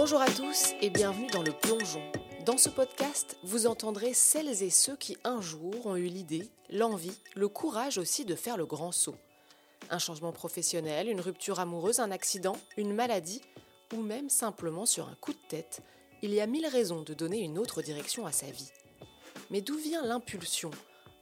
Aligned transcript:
Bonjour 0.00 0.20
à 0.20 0.30
tous 0.30 0.74
et 0.80 0.90
bienvenue 0.90 1.26
dans 1.32 1.42
le 1.42 1.50
plongeon. 1.50 2.00
Dans 2.46 2.56
ce 2.56 2.68
podcast, 2.68 3.36
vous 3.42 3.66
entendrez 3.66 4.14
celles 4.14 4.62
et 4.62 4.70
ceux 4.70 4.94
qui 4.94 5.16
un 5.24 5.40
jour 5.40 5.86
ont 5.86 5.96
eu 5.96 6.06
l'idée, 6.06 6.48
l'envie, 6.70 7.18
le 7.34 7.48
courage 7.48 7.98
aussi 7.98 8.24
de 8.24 8.36
faire 8.36 8.56
le 8.56 8.64
grand 8.64 8.92
saut. 8.92 9.16
Un 9.90 9.98
changement 9.98 10.30
professionnel, 10.30 11.08
une 11.08 11.20
rupture 11.20 11.58
amoureuse, 11.58 11.98
un 11.98 12.12
accident, 12.12 12.56
une 12.76 12.94
maladie, 12.94 13.42
ou 13.92 14.00
même 14.00 14.30
simplement 14.30 14.86
sur 14.86 15.08
un 15.08 15.16
coup 15.20 15.32
de 15.32 15.48
tête, 15.48 15.82
il 16.22 16.32
y 16.32 16.40
a 16.40 16.46
mille 16.46 16.68
raisons 16.68 17.02
de 17.02 17.12
donner 17.12 17.40
une 17.40 17.58
autre 17.58 17.82
direction 17.82 18.24
à 18.24 18.30
sa 18.30 18.46
vie. 18.46 18.70
Mais 19.50 19.62
d'où 19.62 19.76
vient 19.76 20.06
l'impulsion 20.06 20.70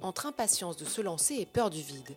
entre 0.02 0.26
impatience 0.26 0.76
de 0.76 0.84
se 0.84 1.00
lancer 1.00 1.36
et 1.36 1.46
peur 1.46 1.70
du 1.70 1.80
vide? 1.80 2.14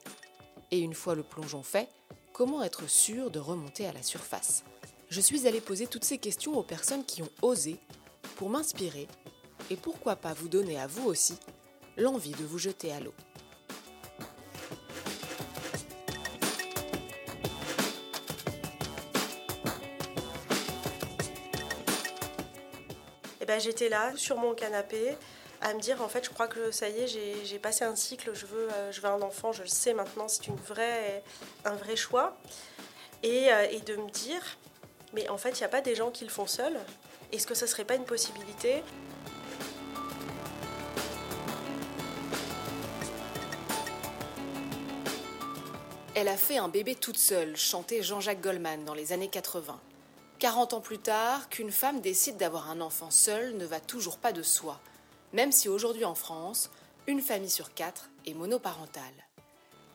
Et 0.71 0.80
une 0.80 0.94
fois 0.94 1.16
le 1.16 1.23
plongeon 1.23 1.64
fait, 1.64 1.88
comment 2.34 2.62
être 2.64 2.89
sûr 2.89 3.32
de 3.32 3.39
remonter 3.39 3.88
à 3.88 3.94
la 3.94 4.04
surface? 4.04 4.66
Je 5.09 5.22
suis 5.22 5.48
allée 5.48 5.59
poser 5.59 5.88
toutes 5.88 6.04
ces 6.04 6.20
questions 6.20 6.55
aux 6.55 6.62
personnes 6.62 7.04
qui 7.04 7.23
ont 7.23 7.31
osé 7.41 7.77
pour 8.36 8.48
m'inspirer 8.48 9.08
et 9.72 9.76
pourquoi 9.76 10.16
pas 10.16 10.34
vous 10.34 10.49
donner 10.49 10.80
à 10.80 10.85
vous 10.85 11.08
aussi 11.08 11.34
l'envie 11.98 12.32
de 12.32 12.44
vous 12.44 12.59
jeter 12.59 12.91
à 12.91 12.99
l'eau. 12.99 13.13
Ben, 23.48 23.60
j'étais 23.60 23.90
là 23.90 24.13
sur 24.16 24.38
mon 24.38 24.54
canapé 24.54 25.16
à 25.62 25.73
me 25.73 25.80
dire 25.80 26.04
en 26.04 26.07
fait 26.07 26.23
je 26.23 26.30
crois 26.30 26.48
que 26.48 26.70
ça 26.70 26.88
y 26.88 26.99
est 26.99 27.07
j'ai 27.07 27.57
passé 27.57 27.84
un 27.84 27.96
cycle 27.96 28.30
je 28.35 28.46
veux 28.46 28.71
euh, 28.71 28.91
je 28.91 29.02
veux 29.02 29.07
un 29.07 29.23
enfant 29.23 29.52
je 29.52 29.63
le 29.63 29.68
sais 29.68 29.96
maintenant 29.96 30.27
c'est 30.27 30.46
une 30.46 30.55
un 31.66 31.76
vrai 31.76 31.96
choix 31.96 32.38
et, 33.23 33.52
euh, 33.52 33.66
et 33.71 33.80
de 33.80 33.96
me 33.96 34.07
dire 34.12 34.44
mais 35.13 35.27
en 35.30 35.38
fait 35.38 35.52
il 35.52 35.59
n'y 35.59 35.66
a 35.66 35.70
pas 35.70 35.81
des 35.81 35.95
gens 35.95 36.12
qui 36.12 36.24
le 36.24 36.29
font 36.29 36.48
seuls 36.48 36.79
est-ce 37.32 37.46
que 37.46 37.54
ça 37.54 37.68
serait 37.68 37.85
pas 37.85 37.96
une 37.96 38.05
possibilité? 38.05 38.84
Elle 46.15 46.27
a 46.27 46.37
fait 46.37 46.57
un 46.57 46.70
bébé 46.70 46.96
toute 46.96 47.18
seule, 47.18 47.55
chantait 47.55 48.02
Jean-Jacques 48.02 48.41
Goldman 48.41 48.84
dans 48.84 48.96
les 48.96 49.13
années 49.13 49.30
80. 49.30 49.80
40 50.40 50.74
ans 50.74 50.82
plus 50.82 50.98
tard, 50.98 51.49
qu'une 51.49 51.71
femme 51.71 52.02
décide 52.02 52.37
d'avoir 52.37 52.71
un 52.71 52.82
enfant 52.82 53.12
seule 53.12 53.55
ne 53.57 53.65
va 53.65 53.80
toujours 53.80 54.18
pas 54.18 54.32
de 54.32 54.41
soi, 54.41 54.80
même 55.32 55.52
si 55.52 55.70
aujourd'hui 55.70 56.05
en 56.05 56.15
France, 56.15 56.71
une 57.05 57.21
famille 57.21 57.49
sur 57.49 57.74
quatre 57.74 58.10
est 58.26 58.34
monoparentale. 58.34 59.04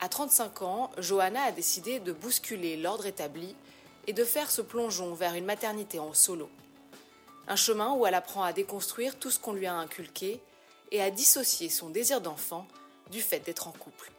À 0.01 0.09
35 0.09 0.63
ans, 0.63 0.91
Johanna 0.99 1.43
a 1.43 1.53
décidé 1.53 1.99
de 1.99 2.13
bousculer 2.13 2.77
l'ordre 2.77 3.07
établi 3.07 3.57
et 4.07 4.13
de 4.13 4.25
faire 4.25 4.51
ce 4.51 4.63
plongeon 4.63 5.15
vers 5.15 5.35
une 5.35 5.45
maternité 5.45 5.99
en 5.99 6.15
solo. 6.15 6.49
Un 7.47 7.57
chemin 7.57 7.95
où 7.95 8.07
elle 8.07 8.15
apprend 8.15 8.43
à 8.43 8.53
déconstruire 8.53 9.19
tout 9.19 9.31
ce 9.31 9.39
qu'on 9.39 9.53
lui 9.53 9.67
a 9.67 9.75
inculqué 9.75 10.41
et 10.91 11.03
à 11.03 11.11
dissocier 11.11 11.69
son 11.69 11.91
désir 11.91 12.21
d'enfant 12.21 12.67
du 13.11 13.21
fait 13.21 13.41
d'être 13.41 13.69
en 13.69 13.73
couple. 13.73 14.11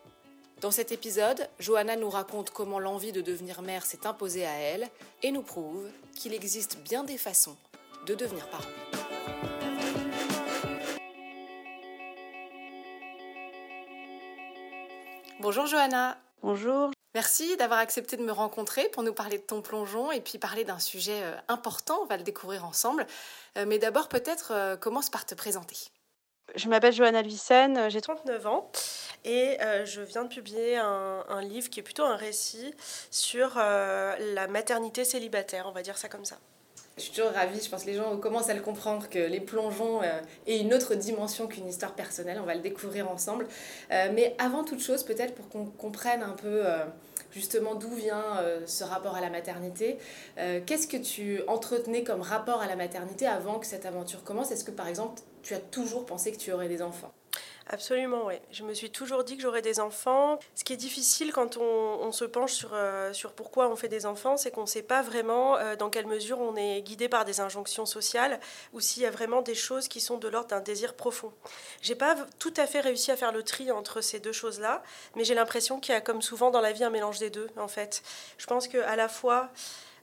Dans 0.61 0.71
cet 0.71 0.91
épisode, 0.91 1.49
Johanna 1.59 1.95
nous 1.95 2.09
raconte 2.09 2.49
comment 2.49 2.79
l'envie 2.79 3.11
de 3.11 3.21
devenir 3.21 3.61
mère 3.61 3.85
s'est 3.85 4.07
imposée 4.07 4.45
à 4.45 4.53
elle 4.53 4.89
et 5.21 5.31
nous 5.31 5.41
prouve 5.41 5.87
qu'il 6.15 6.33
existe 6.33 6.77
bien 6.79 7.03
des 7.03 7.17
façons 7.17 7.57
de 8.05 8.15
devenir 8.15 8.47
parent. 8.49 8.63
Bonjour 15.39 15.67
Johanna. 15.67 16.17
Bonjour. 16.41 16.94
Merci 17.15 17.55
d'avoir 17.55 17.79
accepté 17.79 18.17
de 18.17 18.23
me 18.23 18.33
rencontrer 18.33 18.89
pour 18.89 19.01
nous 19.01 19.13
parler 19.13 19.37
de 19.37 19.43
ton 19.43 19.61
plongeon 19.61 20.11
et 20.11 20.19
puis 20.19 20.37
parler 20.37 20.65
d'un 20.65 20.79
sujet 20.79 21.23
euh, 21.23 21.33
important, 21.47 21.97
on 22.01 22.05
va 22.07 22.17
le 22.17 22.23
découvrir 22.23 22.65
ensemble. 22.65 23.07
Euh, 23.57 23.63
mais 23.65 23.79
d'abord 23.79 24.09
peut-être 24.09 24.51
euh, 24.51 24.75
commence 24.75 25.09
par 25.09 25.25
te 25.25 25.33
présenter. 25.33 25.77
Je 26.55 26.67
m'appelle 26.67 26.91
Johanna 26.91 27.21
Luissen, 27.21 27.89
j'ai 27.89 28.01
39 28.01 28.45
ans 28.47 28.69
et 29.23 29.57
je 29.85 30.01
viens 30.01 30.25
de 30.25 30.29
publier 30.29 30.77
un, 30.77 31.25
un, 31.27 31.41
livre 31.41 31.71
qui 31.71 31.79
est 31.79 31.83
plutôt 31.83 32.03
un 32.03 32.15
récit 32.15 32.71
sur 33.09 33.55
la 33.55 34.47
maternité 34.47 35.03
célibataire, 35.05 35.65
on 35.67 35.71
va 35.71 35.81
dire 35.81 35.97
ça 35.97 36.07
comme 36.07 36.23
ça. 36.23 36.37
Je 36.97 37.01
suis 37.01 37.11
toujours 37.11 37.31
ravie, 37.31 37.59
je 37.61 37.69
pense 37.69 37.83
que 37.83 37.89
les 37.89 37.97
gens 37.97 38.15
commencent 38.17 38.49
à 38.49 38.53
le 38.53 38.61
comprendre, 38.61 39.09
que 39.09 39.19
les 39.19 39.41
plongeons 39.41 40.01
euh, 40.01 40.21
aient 40.47 40.59
une 40.59 40.73
autre 40.73 40.95
dimension 40.95 41.45
qu'une 41.45 41.67
histoire 41.67 41.93
personnelle, 41.93 42.39
on 42.41 42.45
va 42.45 42.55
le 42.55 42.61
découvrir 42.61 43.09
ensemble. 43.09 43.47
Euh, 43.91 44.07
mais 44.13 44.33
avant 44.37 44.63
toute 44.63 44.79
chose, 44.79 45.03
peut-être 45.03 45.35
pour 45.35 45.49
qu'on 45.49 45.65
comprenne 45.65 46.23
un 46.23 46.31
peu 46.31 46.65
euh, 46.65 46.85
justement 47.31 47.75
d'où 47.75 47.89
vient 47.89 48.43
ce 48.65 48.83
rapport 48.83 49.15
à 49.15 49.21
la 49.21 49.29
maternité, 49.29 49.97
qu'est-ce 50.35 50.87
que 50.87 50.97
tu 50.97 51.41
entretenais 51.47 52.03
comme 52.03 52.21
rapport 52.21 52.61
à 52.61 52.67
la 52.67 52.75
maternité 52.75 53.27
avant 53.27 53.59
que 53.59 53.65
cette 53.65 53.85
aventure 53.85 54.23
commence? 54.23 54.51
Est-ce 54.51 54.63
que 54.63 54.71
par 54.71 54.87
exemple, 54.87 55.21
tu 55.41 55.53
as 55.53 55.59
toujours 55.59 56.05
pensé 56.05 56.31
que 56.31 56.37
tu 56.37 56.51
aurais 56.51 56.67
des 56.67 56.81
enfants? 56.81 57.11
Absolument, 57.67 58.27
oui. 58.27 58.35
Je 58.51 58.63
me 58.63 58.75
suis 58.75 58.91
toujours 58.91 59.23
dit 59.23 59.35
que 59.37 59.41
j'aurais 59.41 59.63
des 59.63 59.79
enfants. 59.79 60.37
Ce 60.53 60.63
qui 60.63 60.73
est 60.73 60.77
difficile 60.77 61.33
quand 61.33 61.57
on, 61.57 62.11
se 62.11 62.23
penche 62.23 62.53
sur, 62.53 62.69
euh, 62.73 63.11
sur 63.11 63.31
pourquoi 63.31 63.69
on 63.69 63.75
fait 63.75 63.87
des 63.87 64.05
enfants, 64.05 64.37
c'est 64.37 64.51
qu'on 64.51 64.61
ne 64.61 64.67
sait 64.67 64.83
pas 64.83 65.01
vraiment 65.01 65.57
euh, 65.57 65.75
dans 65.75 65.89
quelle 65.89 66.05
mesure 66.05 66.39
on 66.39 66.55
est 66.55 66.83
guidé 66.83 67.09
par 67.09 67.25
des 67.25 67.39
injonctions 67.39 67.87
sociales 67.87 68.39
ou 68.73 68.81
s'il 68.81 69.01
y 69.01 69.07
a 69.07 69.11
vraiment 69.11 69.41
des 69.41 69.55
choses 69.55 69.87
qui 69.87 69.99
sont 69.99 70.17
de 70.17 70.27
l'ordre 70.27 70.49
d'un 70.49 70.61
désir 70.61 70.93
profond. 70.93 71.33
J'ai 71.81 71.95
pas 71.95 72.15
tout 72.37 72.53
à 72.55 72.67
fait 72.67 72.81
réussi 72.81 73.09
à 73.11 73.17
faire 73.17 73.31
le 73.31 73.41
tri 73.41 73.71
entre 73.71 73.99
ces 73.99 74.19
deux 74.19 74.31
choses-là, 74.31 74.83
mais 75.15 75.23
j'ai 75.23 75.33
l'impression 75.33 75.79
qu'il 75.79 75.93
y 75.93 75.97
a 75.97 76.01
comme 76.01 76.21
souvent 76.21 76.51
dans 76.51 76.61
la 76.61 76.71
vie 76.71 76.83
un 76.83 76.91
mélange 76.91 77.17
des 77.17 77.31
deux, 77.31 77.49
en 77.57 77.67
fait. 77.67 78.03
Je 78.37 78.45
pense 78.45 78.67
qu'à 78.67 78.95
la 78.95 79.09
fois... 79.09 79.49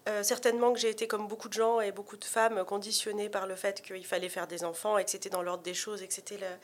Euh, 0.08 0.24
certainement 0.24 0.72
que 0.72 0.80
j'ai 0.80 0.90
été 0.90 1.06
comme 1.06 1.28
beaucoup 1.28 1.48
de 1.48 1.52
gens 1.52 1.80
et 1.80 1.92
beaucoup 1.92 2.16
de 2.16 2.24
femmes 2.24 2.64
conditionnées 2.64 3.28
par 3.28 3.46
le 3.46 3.54
fait 3.54 3.80
qu'il 3.82 4.04
fallait 4.04 4.28
faire 4.28 4.48
des 4.48 4.64
enfants 4.64 4.98
et 4.98 5.04
que 5.04 5.10
c'était 5.12 5.30
dans 5.30 5.42
l'ordre 5.42 5.62
des 5.62 5.74
choses 5.74 6.02
et 6.02 6.08
que 6.08 6.12
c'était 6.12 6.38
c'était, 6.38 6.58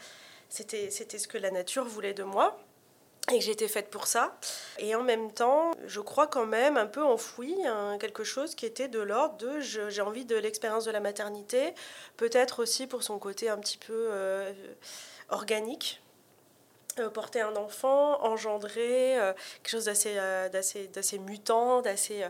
c'était 0.49 0.91
ce 0.91 1.29
que 1.29 1.39
la 1.39 1.51
nature 1.51 1.85
voulait 1.85 2.15
de 2.15 2.25
moi 2.25 2.59
et 3.33 3.39
que 3.39 3.45
j'étais 3.45 3.69
faite 3.69 3.91
pour 3.91 4.07
ça. 4.07 4.37
Et 4.79 4.95
en 4.95 5.03
même 5.03 5.33
temps, 5.33 5.73
je 5.87 6.01
crois 6.01 6.27
quand 6.27 6.47
même 6.47 6.77
un 6.77 6.87
peu 6.87 7.03
enfoui 7.03 7.55
hein, 7.67 7.99
quelque 8.01 8.25
chose 8.25 8.55
qui 8.55 8.67
était 8.67 8.89
de 8.89 9.01
l'ordre 9.01 9.37
de 9.37 9.61
j'ai 9.61 10.01
envie 10.01 10.25
de 10.25 10.37
l'expérience 10.37 10.85
de 10.85 10.91
la 10.91 11.01
maternité, 11.01 11.75
peut-être 12.17 12.63
aussi 12.63 12.87
pour 12.87 13.03
son 13.03 13.19
côté 13.19 13.49
un 13.49 13.59
petit 13.59 13.79
peu 13.79 14.09
euh, 14.11 14.53
organique. 15.29 16.01
Euh, 17.01 17.11
porter 17.11 17.41
un 17.41 17.57
enfant, 17.57 18.23
engendrer 18.23 19.19
euh, 19.19 19.33
quelque 19.63 19.71
chose 19.71 19.87
d'assez, 19.87 20.15
d'assez, 20.53 20.89
d'assez 20.89 21.19
mutant, 21.19 21.83
d'assez, 21.83 22.25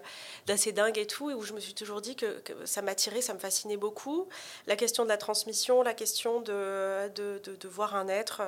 d'assez 0.46 0.72
dingue 0.72 0.98
et 0.98 1.06
tout, 1.06 1.30
et 1.30 1.34
où 1.34 1.42
je 1.42 1.52
me 1.52 1.60
suis 1.60 1.74
toujours 1.74 2.00
dit 2.00 2.16
que, 2.16 2.42
ça 2.64 2.80
m'attirait, 2.82 3.20
ça 3.20 3.34
me 3.34 3.38
fascinait 3.38 3.76
beaucoup. 3.76 4.28
La 4.66 4.76
question 4.76 5.04
de 5.04 5.08
la 5.08 5.16
transmission, 5.16 5.82
la 5.82 5.94
question 5.94 6.40
de, 6.40 7.08
de, 7.14 7.40
de, 7.44 7.68
voir 7.68 7.96
un 7.96 8.08
être 8.08 8.42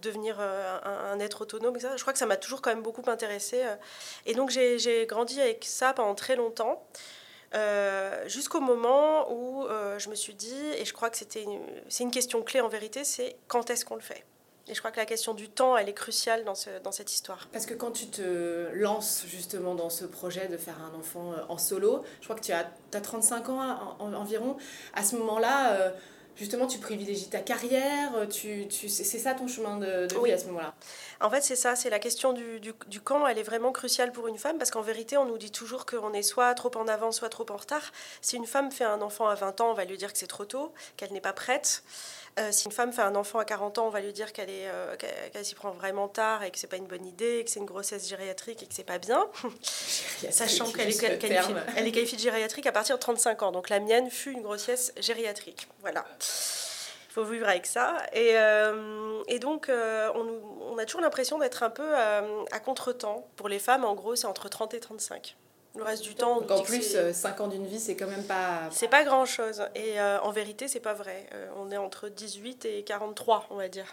devenir 0.00 0.40
un, 0.40 1.18
être 1.20 1.42
autonome, 1.42 1.78
ça, 1.80 1.96
je 1.96 2.02
crois 2.02 2.12
que 2.12 2.18
ça 2.18 2.26
m'a 2.26 2.36
toujours 2.36 2.62
quand 2.62 2.70
même 2.70 2.82
beaucoup 2.82 3.08
intéressée. 3.08 3.64
Et 4.26 4.34
donc 4.34 4.50
j'ai, 4.50 4.78
j'ai 4.78 5.06
grandi 5.06 5.40
avec 5.40 5.64
ça 5.64 5.92
pendant 5.92 6.14
très 6.14 6.36
longtemps. 6.36 6.86
Euh, 7.54 8.28
jusqu'au 8.28 8.60
moment 8.60 9.30
où 9.32 9.64
euh, 9.66 9.98
je 9.98 10.08
me 10.08 10.14
suis 10.16 10.34
dit, 10.34 10.72
et 10.76 10.84
je 10.84 10.92
crois 10.92 11.08
que 11.08 11.16
c'était 11.16 11.46
c'est 11.88 12.02
une 12.02 12.10
question 12.10 12.42
clé 12.42 12.60
en 12.60 12.68
vérité, 12.68 13.04
c'est 13.04 13.36
quand 13.46 13.70
est-ce 13.70 13.84
qu'on 13.84 13.94
le 13.94 14.00
fait? 14.00 14.24
Et 14.68 14.74
je 14.74 14.78
crois 14.78 14.90
que 14.90 14.96
la 14.96 15.06
question 15.06 15.34
du 15.34 15.48
temps, 15.48 15.76
elle 15.76 15.88
est 15.88 15.94
cruciale 15.94 16.44
dans, 16.44 16.54
ce, 16.54 16.70
dans 16.82 16.92
cette 16.92 17.12
histoire. 17.12 17.48
Parce 17.52 17.66
que 17.66 17.74
quand 17.74 17.90
tu 17.90 18.06
te 18.06 18.70
lances 18.74 19.24
justement 19.26 19.74
dans 19.74 19.90
ce 19.90 20.04
projet 20.04 20.48
de 20.48 20.56
faire 20.56 20.76
un 20.82 20.98
enfant 20.98 21.32
euh, 21.32 21.36
en 21.48 21.58
solo, 21.58 22.02
je 22.20 22.26
crois 22.26 22.36
que 22.36 22.44
tu 22.44 22.52
as, 22.52 22.70
as 22.92 23.00
35 23.00 23.48
ans 23.50 23.96
environ, 24.00 24.56
à 24.94 25.04
ce 25.04 25.16
moment-là, 25.16 25.92
justement, 26.36 26.66
tu 26.66 26.78
privilégies 26.78 27.28
ta 27.28 27.40
carrière, 27.40 28.12
tu, 28.30 28.66
tu, 28.68 28.88
c'est 28.88 29.04
ça 29.18 29.34
ton 29.34 29.46
chemin 29.46 29.78
de, 29.78 30.06
de 30.06 30.24
vie 30.24 30.32
à 30.32 30.38
ce 30.38 30.46
moment-là? 30.46 30.74
En 31.20 31.30
fait, 31.30 31.42
c'est 31.42 31.56
ça, 31.56 31.76
c'est 31.76 31.90
la 31.90 31.98
question 31.98 32.32
du, 32.32 32.60
du, 32.60 32.74
du, 32.88 33.00
quand, 33.00 33.26
elle 33.26 33.38
est 33.38 33.44
vraiment 33.44 33.72
cruciale 33.72 34.12
pour 34.12 34.28
une 34.28 34.38
femme, 34.38 34.58
parce 34.58 34.70
qu'en 34.70 34.82
vérité, 34.82 35.16
on 35.16 35.26
nous 35.26 35.38
dit 35.38 35.50
toujours 35.50 35.86
qu'on 35.86 36.12
est 36.12 36.22
soit 36.22 36.52
trop 36.54 36.70
en 36.76 36.88
avant, 36.88 37.12
soit 37.12 37.28
trop 37.28 37.46
en 37.50 37.56
retard. 37.56 37.92
Si 38.20 38.36
une 38.36 38.46
femme 38.46 38.70
fait 38.72 38.84
un 38.84 39.00
enfant 39.00 39.28
à 39.28 39.34
20 39.34 39.60
ans, 39.60 39.70
on 39.70 39.74
va 39.74 39.84
lui 39.84 39.96
dire 39.96 40.12
que 40.12 40.18
c'est 40.18 40.26
trop 40.26 40.44
tôt, 40.44 40.72
qu'elle 40.96 41.12
n'est 41.12 41.20
pas 41.20 41.32
prête. 41.32 41.84
Euh, 42.38 42.50
si 42.50 42.66
une 42.66 42.72
femme 42.72 42.92
fait 42.92 43.02
un 43.02 43.14
enfant 43.14 43.38
à 43.38 43.44
40 43.44 43.78
ans, 43.78 43.86
on 43.86 43.90
va 43.90 44.00
lui 44.00 44.12
dire 44.12 44.32
qu'elle 44.32 44.48
euh, 44.50 44.96
qu'elle 44.96 45.44
s'y 45.44 45.54
prend 45.54 45.70
vraiment 45.70 46.08
tard 46.08 46.42
et 46.42 46.50
que 46.50 46.58
c'est 46.58 46.66
pas 46.66 46.76
une 46.76 46.86
bonne 46.86 47.06
idée, 47.06 47.42
que 47.44 47.50
c'est 47.50 47.60
une 47.60 47.66
grossesse 47.66 48.08
gériatrique 48.08 48.62
et 48.62 48.66
que 48.66 48.74
c'est 48.74 48.82
pas 48.82 48.98
bien. 48.98 49.28
Sachant 50.30 50.70
qu'elle 50.72 50.88
est, 50.88 50.98
qualifiée, 50.98 51.54
elle 51.76 51.86
est 51.86 51.92
qualifiée 51.92 52.16
de 52.16 52.22
gériatrique 52.22 52.66
à 52.66 52.72
partir 52.72 52.96
de 52.96 53.00
35 53.00 53.42
ans. 53.42 53.52
Donc 53.52 53.68
la 53.68 53.78
mienne 53.78 54.10
fut 54.10 54.32
une 54.32 54.42
grossesse 54.42 54.92
gériatrique. 54.98 55.68
Voilà. 55.80 56.04
Il 57.14 57.22
faut 57.22 57.30
vivre 57.30 57.48
avec 57.48 57.66
ça. 57.66 57.98
Et, 58.12 58.32
euh, 58.32 59.22
et 59.28 59.38
donc, 59.38 59.68
euh, 59.68 60.10
on, 60.16 60.72
on, 60.72 60.78
a 60.78 60.84
toujours 60.84 61.00
l'impression 61.00 61.38
d'être 61.38 61.62
un 61.62 61.70
peu 61.70 61.84
euh, 61.86 62.42
à 62.50 62.58
contre-temps. 62.58 63.28
Pour 63.36 63.48
les 63.48 63.60
femmes, 63.60 63.84
en 63.84 63.94
gros, 63.94 64.16
c'est 64.16 64.26
entre 64.26 64.48
30 64.48 64.74
et 64.74 64.80
35. 64.80 65.36
Le 65.76 65.82
reste 65.82 66.04
du 66.04 66.14
temps. 66.14 66.40
Donc 66.40 66.50
en 66.50 66.62
plus, 66.62 66.96
5 67.12 67.40
ans 67.40 67.48
d'une 67.48 67.66
vie, 67.66 67.80
c'est 67.80 67.96
quand 67.96 68.06
même 68.06 68.24
pas. 68.24 68.68
C'est 68.70 68.88
pas 68.88 69.04
grand 69.04 69.26
chose. 69.26 69.62
Et 69.74 70.00
euh, 70.00 70.20
en 70.20 70.30
vérité, 70.30 70.68
c'est 70.68 70.80
pas 70.80 70.94
vrai. 70.94 71.26
Euh, 71.34 71.48
on 71.56 71.70
est 71.72 71.76
entre 71.76 72.08
18 72.08 72.64
et 72.64 72.84
43, 72.84 73.46
on 73.50 73.56
va 73.56 73.68
dire. 73.68 73.86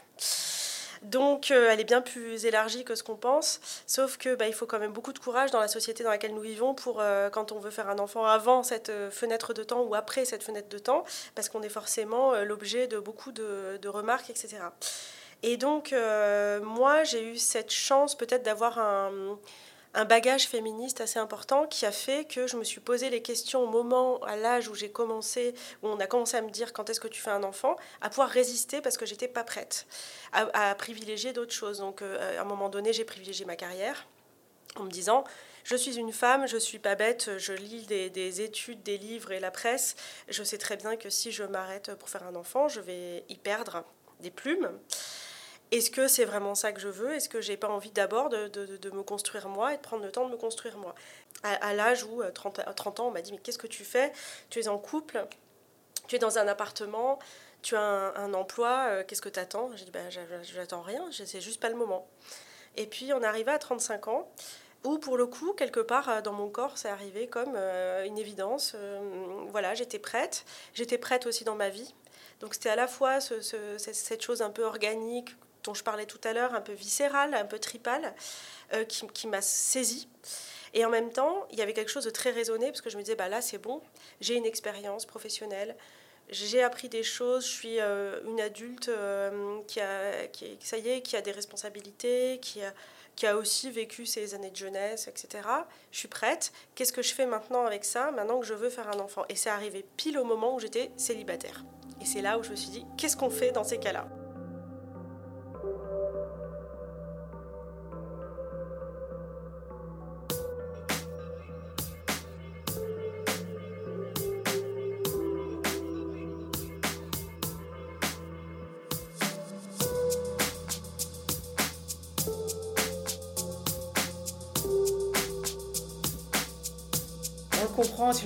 Donc 1.02 1.50
elle 1.50 1.80
est 1.80 1.84
bien 1.84 2.02
plus 2.02 2.46
élargie 2.46 2.84
que 2.84 2.94
ce 2.94 3.02
qu'on 3.02 3.16
pense, 3.16 3.60
sauf 3.88 4.18
que 4.18 4.36
bah, 4.36 4.48
il 4.48 4.54
faut 4.54 4.68
quand 4.68 4.78
même 4.78 4.92
beaucoup 4.92 5.14
de 5.14 5.18
courage 5.18 5.50
dans 5.50 5.60
la 5.60 5.68
société 5.68 6.04
dans 6.04 6.12
laquelle 6.12 6.36
nous 6.36 6.42
vivons 6.42 6.76
pour 6.76 7.02
quand 7.32 7.52
on 7.52 7.58
veut 7.58 7.72
faire 7.72 7.90
un 7.90 7.98
enfant 7.98 8.24
avant 8.24 8.62
cette 8.62 8.92
fenêtre 9.10 9.56
de 9.56 9.64
temps 9.64 9.82
ou 9.82 9.96
après 9.96 10.26
cette 10.26 10.44
fenêtre 10.44 10.70
de 10.70 10.78
temps, 10.78 11.04
parce 11.34 11.50
qu'on 11.50 11.64
est 11.64 11.70
forcément 11.70 12.36
l'objet 12.44 12.86
de 12.86 13.00
beaucoup 13.00 13.32
de, 13.32 13.80
de, 13.82 13.90
remarques, 13.90 14.30
etc. 14.30 14.58
Et 15.42 15.58
donc 15.58 15.92
moi 16.62 17.04
j'ai 17.04 17.24
eu 17.24 17.38
cette 17.38 17.72
chance 17.72 18.14
peut-être 18.14 18.44
d'avoir 18.44 18.78
un 18.78 19.40
un 19.94 20.06
bagage 20.06 20.48
féministe 20.48 21.02
assez 21.02 21.20
important 21.20 21.68
qui 21.68 21.86
a 21.86 21.92
fait 21.92 22.26
que 22.26 22.48
je 22.48 22.56
me 22.56 22.64
suis 22.64 22.80
posé 22.80 23.10
les 23.10 23.22
questions 23.22 23.62
au 23.62 23.68
moment, 23.68 24.20
à 24.24 24.36
l'âge 24.36 24.70
où 24.70 24.76
j'ai 24.76 24.90
commencé, 24.90 25.54
où 25.84 25.88
on 25.88 26.00
a 26.00 26.08
commencé 26.08 26.38
à 26.38 26.42
me 26.42 26.50
dire 26.50 26.74
quand 26.74 26.90
est-ce 26.90 27.00
que 27.00 27.08
tu 27.08 27.22
fais 27.22 27.32
un 27.32 27.44
enfant, 27.44 27.76
à 28.00 28.10
pouvoir 28.10 28.30
résister 28.30 28.82
parce 28.82 28.98
que 28.98 29.06
j'étais 29.06 29.28
pas 29.28 29.44
prête 29.44 29.88
à, 30.32 30.74
privilégier 30.76 31.34
d'autres 31.34 31.54
choses. 31.54 31.80
Donc 31.80 32.02
euh, 32.02 32.38
à 32.38 32.42
un 32.42 32.46
moment 32.46 32.70
donné, 32.70 32.94
j'ai 32.94 33.06
privilégié 33.06 33.46
ma 33.46 33.56
carrière 33.56 34.08
en 34.78 34.84
me 34.84 34.90
disant 34.92 35.26
je 35.64 35.76
suis 35.76 35.98
une 35.98 36.12
femme, 36.12 36.48
je 36.48 36.58
suis 36.58 36.80
pas 36.80 36.96
bête, 36.96 37.38
je 37.38 37.54
lis 37.54 37.86
des, 37.86 38.10
des, 38.10 38.42
études, 38.42 38.82
des 38.82 38.98
livres 38.98 39.32
et 39.32 39.40
la 39.40 39.52
presse. 39.52 39.96
Je 40.28 40.44
sais 40.44 40.58
très 40.58 40.76
bien 40.76 40.96
que 40.96 41.10
si 41.10 41.32
je 41.32 41.44
m'arrête 41.44 41.94
pour 41.96 42.10
faire 42.10 42.24
un 42.24 42.36
enfant, 42.36 42.68
je 42.68 42.80
vais 42.80 43.24
y 43.30 43.36
perdre 43.36 43.84
des 44.22 44.32
plumes. 44.32 44.72
Est-ce 45.72 45.90
que 45.90 46.10
c'est 46.10 46.26
vraiment 46.26 46.54
ça 46.54 46.74
que 46.74 46.82
je 46.82 46.90
veux? 46.90 47.14
Est-ce 47.14 47.30
que 47.30 47.40
j'ai 47.40 47.56
pas 47.56 47.70
envie 47.70 47.92
d'abord 47.92 48.28
de, 48.28 48.50
de, 48.50 48.90
me 48.92 49.04
construire 49.04 49.48
moi 49.48 49.74
et 49.74 49.78
de 49.78 49.82
prendre 49.82 50.04
le 50.04 50.12
temps 50.12 50.26
de 50.26 50.32
me 50.32 50.38
construire 50.38 50.78
moi? 50.78 50.94
À, 51.44 51.74
l'âge 51.74 52.04
où, 52.04 52.22
30, 52.22 52.60
euh, 52.60 52.74
30 52.74 53.00
ans, 53.00 53.08
on 53.08 53.12
m'a 53.12 53.22
dit 53.22 53.32
Mais 53.32 53.38
qu'est-ce 53.38 53.58
que 53.58 53.68
tu 53.68 53.86
fais? 53.86 54.12
Tu 54.50 54.60
es 54.60 54.68
en 54.68 54.78
couple, 54.78 55.26
tu 56.08 56.18
es 56.18 56.20
dans 56.20 56.38
un 56.38 56.48
appartement, 56.48 57.20
tu 57.62 57.78
as 57.78 57.82
un, 57.82 58.34
emploi, 58.34 58.88
euh, 58.90 59.04
qu'est-ce 59.08 59.22
que 59.22 59.30
tu 59.30 59.40
attends 59.40 59.72
J'ai 59.76 59.86
dit 59.86 59.92
bah, 59.92 60.10
J'attends 60.44 60.82
rien, 60.82 61.06
c'est 61.12 61.40
juste 61.40 61.62
pas 61.62 61.70
le 61.70 61.76
moment. 61.76 62.06
Et 62.76 62.86
puis 62.86 63.14
on 63.14 63.24
arrivé 63.24 63.52
à 63.52 63.58
35 63.58 64.10
ans, 64.10 64.30
où 64.84 64.98
pour 64.98 65.16
le 65.16 65.26
coup, 65.26 65.54
quelque 65.54 65.80
part 65.80 66.10
euh, 66.10 66.22
dans 66.22 66.34
mon 66.34 66.50
corps, 66.50 66.78
c'est 66.78 66.90
arrivé 66.90 67.28
comme 67.28 67.56
une 67.56 68.18
évidence. 68.18 68.76
voilà, 69.48 69.74
j'étais 69.74 70.00
prête. 70.00 70.44
J'étais 70.74 70.98
prête 70.98 71.26
aussi 71.28 71.46
dans 71.46 71.56
ma 71.56 71.70
vie. 71.70 71.96
Donc 72.42 72.56
c'était 72.56 72.70
à 72.70 72.76
la 72.76 72.88
fois 72.88 73.22
ce, 73.22 73.40
cette 73.78 74.22
chose 74.22 74.42
un 74.42 74.50
peu 74.50 74.66
organique 74.66 75.30
dont 75.64 75.74
je 75.74 75.84
parlais 75.84 76.06
tout 76.06 76.22
à 76.24 76.34
l'heure, 76.34 76.54
un 76.54 76.62
peu 76.62 76.74
viscérale, 76.74 77.34
un 77.34 77.46
peu 77.46 77.60
tripale, 77.60 78.14
euh, 78.74 78.84
qui, 78.84 79.08
qui 79.08 79.28
m'a 79.28 79.42
saisie. 79.42 80.08
Et 80.74 80.86
en 80.86 80.90
même 80.90 81.12
temps, 81.12 81.48
il 81.52 81.60
y 81.60 81.62
avait 81.62 81.74
quelque 81.74 81.92
chose 81.92 82.06
de 82.06 82.10
très 82.10 82.32
raisonné, 82.32 82.68
parce 82.68 82.82
que 82.82 82.90
je 82.90 82.98
me 82.98 83.04
disais, 83.04 83.16
bah 83.16 83.30
là, 83.30 83.42
c'est 83.42 83.58
bon, 83.58 83.82
j'ai 84.22 84.36
une 84.36 84.46
expérience 84.46 85.06
professionnelle, 85.06 85.76
j'ai 86.30 86.64
appris 86.64 86.88
des 86.88 87.04
choses, 87.04 87.46
je 87.46 87.52
suis 87.52 87.80
euh, 87.80 88.22
une 88.26 88.40
adulte 88.40 88.88
euh, 88.88 89.60
qui, 89.68 89.82
a, 89.82 90.28
qui, 90.28 90.58
ça 90.62 90.78
y 90.78 90.90
est, 90.90 91.02
qui 91.02 91.18
a 91.18 91.22
des 91.22 91.32
responsabilités, 91.32 92.40
qui 92.42 92.64
a, 92.64 92.74
qui 93.16 93.28
a 93.28 93.36
aussi 93.36 93.70
vécu 93.70 94.06
ses 94.06 94.34
années 94.34 94.50
de 94.50 94.56
jeunesse, 94.56 95.10
etc. 95.10 95.44
Je 95.92 96.00
suis 96.00 96.08
prête. 96.08 96.54
Qu'est-ce 96.74 96.94
que 96.94 97.02
je 97.02 97.14
fais 97.14 97.26
maintenant 97.26 97.66
avec 97.66 97.84
ça, 97.84 98.12
maintenant 98.12 98.40
que 98.40 98.46
je 98.46 98.54
veux 98.54 98.70
faire 98.70 98.88
un 98.88 99.00
enfant? 99.00 99.26
Et 99.28 99.36
c'est 99.36 99.50
arrivé 99.50 99.86
pile 99.98 100.18
au 100.18 100.24
moment 100.24 100.56
où 100.56 100.60
j'étais 100.60 100.92
célibataire. 100.96 101.66
Et 102.02 102.06
c'est 102.06 102.22
là 102.22 102.40
où 102.40 102.44
je 102.44 102.52
me 102.52 102.56
suis 102.56 102.70
dit, 102.70 102.86
qu'est-ce 102.98 103.18
qu'on 103.18 103.30
fait 103.30 103.52
dans 103.52 103.66
ces 103.66 103.78
cas-là? 103.78 104.08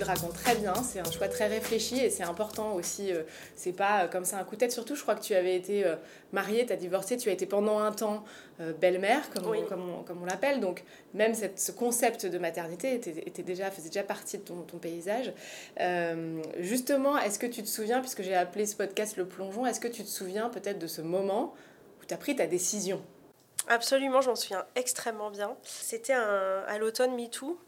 Le 0.05 0.11
racontes 0.11 0.33
très 0.33 0.55
bien, 0.55 0.73
c'est 0.75 0.99
un 0.99 1.11
choix 1.11 1.27
très 1.27 1.47
réfléchi 1.47 1.99
et 1.99 2.09
c'est 2.09 2.23
important 2.23 2.73
aussi. 2.73 3.11
Euh, 3.11 3.23
c'est 3.55 3.71
pas 3.71 4.03
euh, 4.03 4.07
comme 4.07 4.25
ça 4.25 4.37
un 4.37 4.43
coup 4.43 4.55
de 4.55 4.59
tête. 4.59 4.71
Surtout, 4.71 4.95
je 4.95 5.01
crois 5.01 5.15
que 5.15 5.21
tu 5.21 5.33
avais 5.33 5.55
été 5.55 5.85
euh, 5.85 5.95
mariée, 6.31 6.65
tu 6.65 6.73
as 6.73 6.75
divorcé, 6.75 7.17
tu 7.17 7.29
as 7.29 7.31
été 7.31 7.45
pendant 7.45 7.79
un 7.79 7.91
temps 7.91 8.23
belle-mère, 8.79 9.29
comme, 9.31 9.47
on, 9.47 10.03
comme, 10.03 10.21
on, 10.21 10.25
l'appelle. 10.25 10.61
Donc, 10.61 10.85
même 11.13 11.33
cette, 11.33 11.59
ce 11.59 11.73
concept 11.73 12.25
de 12.25 12.37
maternité 12.37 12.95
était, 12.95 13.43
déjà, 13.43 13.69
faisait 13.69 13.89
déjà 13.89 14.03
partie 14.03 14.37
de 14.37 14.43
ton, 14.43 14.61
ton 14.61 14.77
paysage. 14.77 15.33
justement, 16.59 17.17
est-ce 17.17 17.37
que 17.37 17.47
tu 17.47 17.63
te 17.63 17.67
souviens, 17.67 17.99
puisque 17.99 18.21
j'ai 18.21 18.35
appelé 18.35 18.65
ce 18.65 18.77
podcast 18.77 19.17
Le 19.17 19.25
Plongeon, 19.25 19.65
est-ce 19.65 19.81
que 19.81 19.89
tu 19.89 20.03
te 20.03 20.09
souviens 20.09 20.49
peut-être 20.49 20.79
de 20.79 20.87
ce 20.87 21.01
moment 21.01 21.53
où 22.01 22.05
tu 22.05 22.13
as 22.13 22.17
pris 22.17 22.35
ta 22.37 22.47
décision? 22.47 23.01
Absolument, 23.67 24.21
je 24.21 24.29
m'en 24.29 24.35
souviens 24.35 24.65
extrêmement 24.75 25.31
bien. 25.31 25.57
C'était 25.63 26.13
à 26.13 26.77
l'automne 26.77 27.13
MeToo. 27.13 27.59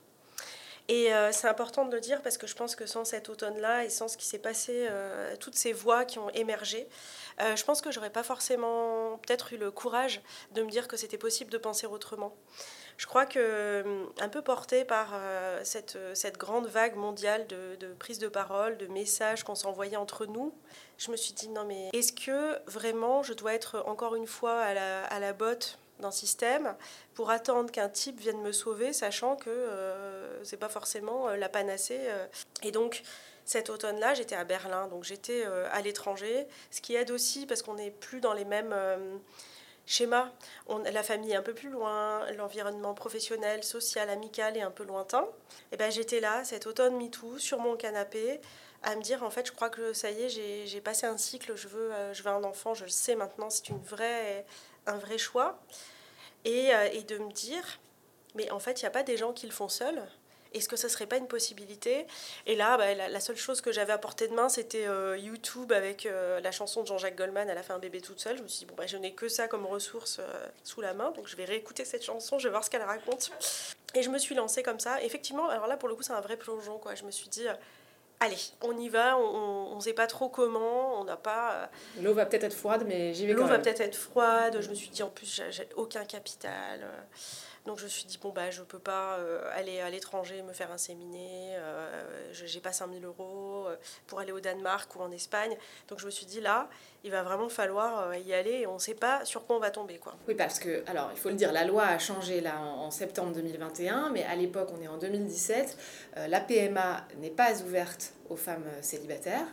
Et 0.89 1.13
euh, 1.13 1.33
c'est 1.33 1.49
important 1.49 1.85
de 1.85 1.93
le 1.93 1.99
dire 1.99 2.21
parce 2.21 2.37
que 2.37 2.47
je 2.47 2.55
pense 2.55 2.75
que 2.75 2.85
sans 2.85 3.03
cet 3.03 3.27
automne-là 3.27 3.83
et 3.83 3.89
sans 3.89 4.07
ce 4.07 4.15
qui 4.15 4.25
s'est 4.25 4.39
passé, 4.39 4.87
euh, 4.89 5.35
toutes 5.37 5.55
ces 5.55 5.73
voix 5.73 6.05
qui 6.05 6.17
ont 6.17 6.29
émergé, 6.29 6.87
euh, 7.41 7.57
je 7.57 7.65
pense 7.65 7.81
que 7.81 7.91
j'aurais 7.91 8.09
pas 8.09 8.23
forcément 8.23 9.17
peut-être 9.17 9.51
eu 9.51 9.57
le 9.57 9.69
courage 9.69 10.21
de 10.53 10.63
me 10.63 10.69
dire 10.69 10.87
que 10.87 10.95
c'était 10.95 11.17
possible 11.17 11.51
de 11.51 11.57
penser 11.57 11.87
autrement. 11.87 12.33
Je 12.95 13.05
crois 13.05 13.25
que, 13.25 14.07
un 14.19 14.29
peu 14.29 14.41
portée 14.41 14.83
par 14.83 15.13
cette, 15.61 15.99
cette 16.15 16.39
grande 16.39 16.65
vague 16.65 16.95
mondiale 16.95 17.45
de, 17.45 17.75
de 17.75 17.93
prise 17.93 18.17
de 18.17 18.27
parole, 18.27 18.75
de 18.77 18.87
messages 18.87 19.43
qu'on 19.43 19.53
s'envoyait 19.53 19.97
entre 19.97 20.25
nous, 20.25 20.51
je 20.97 21.11
me 21.11 21.15
suis 21.15 21.33
dit 21.33 21.47
non 21.49 21.63
mais 21.63 21.89
est-ce 21.93 22.11
que 22.11 22.57
vraiment 22.65 23.21
je 23.21 23.33
dois 23.33 23.53
être 23.53 23.83
encore 23.85 24.15
une 24.15 24.25
fois 24.25 24.59
à 24.61 24.73
la, 24.73 25.03
à 25.05 25.19
la 25.19 25.33
botte 25.33 25.77
d'un 25.99 26.11
système 26.11 26.75
pour 27.13 27.29
attendre 27.29 27.71
qu'un 27.71 27.89
type 27.89 28.19
vienne 28.19 28.41
me 28.41 28.51
sauver, 28.51 28.93
sachant 28.93 29.35
que 29.35 29.49
euh, 29.49 30.43
c'est 30.43 30.57
pas 30.57 30.69
forcément 30.69 31.29
euh, 31.29 31.35
la 31.35 31.49
panacée. 31.49 31.99
Euh. 32.01 32.25
Et 32.63 32.71
donc, 32.71 33.03
cet 33.45 33.69
automne-là, 33.69 34.13
j'étais 34.13 34.35
à 34.35 34.43
Berlin, 34.43 34.87
donc 34.87 35.05
j'étais 35.05 35.45
à 35.45 35.81
l'étranger, 35.81 36.47
ce 36.69 36.81
qui 36.81 36.95
aide 36.95 37.11
aussi 37.11 37.45
parce 37.45 37.61
qu'on 37.61 37.75
n'est 37.75 37.91
plus 37.91 38.19
dans 38.19 38.33
les 38.33 38.43
mêmes 38.43 38.75
schémas. 39.85 40.29
La 40.67 41.01
famille 41.01 41.31
est 41.31 41.37
un 41.37 41.41
peu 41.41 41.53
plus 41.53 41.69
loin, 41.69 42.29
l'environnement 42.33 42.93
professionnel, 42.93 43.63
social, 43.63 44.09
amical 44.09 44.57
est 44.57 44.63
un 44.63 44.71
peu 44.71 44.83
lointain. 44.83 45.25
Et 45.71 45.77
ben 45.77 45.89
j'étais 45.89 46.19
là, 46.19 46.43
cet 46.43 46.67
automne 46.67 46.97
MeToo, 46.97 47.37
sur 47.37 47.59
mon 47.59 47.77
canapé, 47.77 48.41
à 48.83 48.97
me 48.97 49.01
dire 49.01 49.23
en 49.23 49.29
fait, 49.29 49.47
je 49.47 49.53
crois 49.53 49.69
que 49.69 49.93
ça 49.93 50.11
y 50.11 50.23
est, 50.23 50.67
j'ai 50.67 50.81
passé 50.81 51.05
un 51.05 51.17
cycle, 51.17 51.55
je 51.55 51.69
veux, 51.69 51.91
je 52.11 52.23
veux 52.23 52.29
un 52.29 52.43
enfant, 52.43 52.73
je 52.73 52.83
le 52.83 52.89
sais 52.89 53.15
maintenant, 53.15 53.49
c'est 53.49 53.69
une 53.69 53.81
vraie 53.81 54.45
un 54.87 54.97
vrai 54.97 55.17
choix 55.17 55.59
et, 56.45 56.73
euh, 56.73 56.89
et 56.91 57.03
de 57.03 57.17
me 57.17 57.31
dire, 57.31 57.79
mais 58.35 58.49
en 58.51 58.59
fait, 58.59 58.81
il 58.81 58.83
n'y 58.83 58.87
a 58.87 58.91
pas 58.91 59.03
des 59.03 59.17
gens 59.17 59.33
qui 59.33 59.45
le 59.45 59.51
font 59.51 59.69
seuls. 59.69 60.01
Est-ce 60.53 60.69
que 60.69 60.77
ça 60.77 60.87
serait 60.87 61.05
pas 61.05 61.17
une 61.17 61.27
possibilité? 61.27 62.07
Et 62.45 62.55
là, 62.55 62.77
bah, 62.77 62.93
la, 62.95 63.19
seule 63.19 63.35
chose 63.35 63.59
que 63.59 63.71
j'avais 63.71 63.91
à 63.91 63.97
portée 63.97 64.27
de 64.29 64.33
main, 64.33 64.47
c'était 64.47 64.87
euh, 64.87 65.17
YouTube 65.17 65.73
avec 65.73 66.05
euh, 66.05 66.39
la 66.39 66.51
chanson 66.51 66.81
de 66.81 66.87
Jean-Jacques 66.87 67.17
Goldman, 67.17 67.49
Elle 67.49 67.57
a 67.57 67.63
fait 67.63 67.73
un 67.73 67.79
bébé 67.79 67.99
toute 67.99 68.19
seule. 68.19 68.37
Je 68.37 68.43
me 68.43 68.47
suis 68.47 68.59
dit, 68.59 68.65
bon, 68.65 68.73
bah, 68.75 68.87
je 68.87 68.95
n'ai 68.97 69.13
que 69.13 69.27
ça 69.27 69.47
comme 69.47 69.65
ressource 69.65 70.21
sous 70.63 70.81
la 70.81 70.93
main, 70.93 71.11
donc 71.11 71.27
je 71.27 71.35
vais 71.35 71.45
réécouter 71.45 71.83
cette 71.83 72.03
chanson, 72.03 72.39
je 72.39 72.47
vais 72.47 72.51
voir 72.51 72.63
ce 72.63 72.69
qu'elle 72.69 72.81
raconte. 72.81 73.31
Et 73.93 74.03
je 74.03 74.09
me 74.09 74.17
suis 74.17 74.35
lancée 74.35 74.63
comme 74.63 74.79
ça. 74.79 75.01
Effectivement, 75.03 75.49
alors 75.49 75.67
là, 75.67 75.75
pour 75.75 75.89
le 75.89 75.95
coup, 75.95 76.03
c'est 76.03 76.13
un 76.13 76.21
vrai 76.21 76.37
plongeon. 76.37 76.77
Quoi. 76.77 76.95
Je 76.95 77.03
me 77.03 77.11
suis 77.11 77.27
dit, 77.27 77.45
allez, 78.19 78.37
on 78.61 78.77
y 78.77 78.89
va, 78.89 79.17
on 79.17 79.75
ne 79.75 79.81
sait 79.81 79.93
pas 79.93 80.07
trop 80.07 80.29
comment, 80.29 80.99
on 80.99 81.03
n'a 81.03 81.17
pas... 81.17 81.53
Euh, 81.53 81.65
L'eau 82.01 82.13
va 82.13 82.25
peut-être 82.25 82.45
être 82.45 82.53
froide, 82.53 82.83
mais 82.87 83.13
j'y 83.13 83.25
vais 83.25 83.33
quand 83.33 83.41
même. 83.41 83.47
L'eau 83.47 83.55
va 83.55 83.59
peut-être 83.59 83.81
être 83.81 83.95
froide, 83.95 84.57
je 84.61 84.69
me 84.69 84.75
suis 84.75 84.89
dit 84.89 85.03
en 85.03 85.09
plus, 85.09 85.41
j'ai 85.49 85.67
aucun 85.75 86.05
capital. 86.05 86.81
Euh, 87.67 87.71
donc 87.71 87.79
je 87.79 87.83
me 87.83 87.89
suis 87.89 88.05
dit, 88.05 88.17
bon, 88.21 88.29
bah, 88.29 88.49
je 88.49 88.61
ne 88.61 88.65
peux 88.65 88.79
pas 88.79 89.17
euh, 89.17 89.41
aller 89.53 89.79
à 89.79 89.89
l'étranger 89.89 90.41
me 90.41 90.53
faire 90.53 90.71
inséminer, 90.71 91.55
euh, 91.57 92.31
je 92.31 92.53
n'ai 92.53 92.61
pas 92.61 92.71
5000 92.71 93.03
euros 93.05 93.65
euh, 93.67 93.75
pour 94.07 94.19
aller 94.19 94.31
au 94.31 94.39
Danemark 94.39 94.95
ou 94.95 95.01
en 95.01 95.11
Espagne. 95.11 95.55
Donc 95.87 95.99
je 95.99 96.05
me 96.05 96.11
suis 96.11 96.25
dit, 96.25 96.41
là, 96.41 96.69
il 97.03 97.11
va 97.11 97.23
vraiment 97.23 97.49
falloir 97.49 98.15
y 98.15 98.33
aller 98.33 98.51
et 98.51 98.67
on 98.67 98.75
ne 98.75 98.79
sait 98.79 98.95
pas 98.95 99.23
sur 99.25 99.45
quoi 99.45 99.55
on 99.55 99.59
va 99.59 99.71
tomber. 99.71 99.97
Quoi. 99.97 100.15
Oui, 100.27 100.35
parce 100.35 100.59
que, 100.59 100.83
alors, 100.87 101.09
il 101.13 101.19
faut 101.19 101.29
le 101.29 101.35
dire, 101.35 101.51
la 101.51 101.65
loi 101.65 101.85
a 101.85 101.99
changé 101.99 102.41
là 102.41 102.59
en, 102.59 102.91
septembre 102.91 103.33
2021, 103.33 104.09
mais 104.09 104.23
à 104.23 104.35
l'époque, 104.35 104.69
on 104.77 104.81
est 104.81 104.87
en 104.87 104.97
2017, 104.97 105.77
la 106.27 106.39
PMA 106.39 107.05
n'est 107.19 107.29
pas 107.29 107.61
ouverte 107.61 108.13
aux 108.29 108.35
femmes 108.35 108.65
célibataires. 108.81 109.47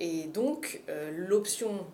et 0.00 0.24
donc, 0.24 0.82
l'option 1.12 1.86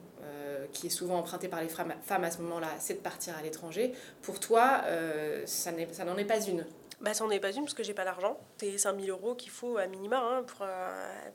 qui 0.73 0.87
est 0.87 0.91
souvent 0.91 1.19
emprunté 1.19 1.49
par 1.49 1.61
les 1.61 1.69
femmes 1.69 2.25
à 2.25 2.31
ce 2.31 2.41
moment-là, 2.43 2.69
c'est 2.79 2.95
de 2.95 2.99
partir 3.01 3.37
à 3.37 3.43
l'étranger. 3.43 3.93
Pour 4.23 4.41
toi, 4.41 4.83
euh, 4.87 5.43
ça 5.47 5.73
n'en 5.73 6.17
est 6.17 6.25
pas 6.25 6.41
une 6.41 6.65
bah, 7.01 7.15
ça 7.15 7.25
n'en 7.25 7.31
est 7.31 7.41
pas 7.41 7.51
une 7.51 7.63
parce 7.63 7.73
que 7.73 7.83
j'ai 7.83 7.95
pas 7.95 8.05
l'argent. 8.05 8.39
C'est 8.59 8.77
5000 8.77 9.09
euros 9.09 9.35
qu'il 9.35 9.51
faut 9.51 9.79
à 9.79 9.87
minima 9.87 10.19
hein, 10.19 10.45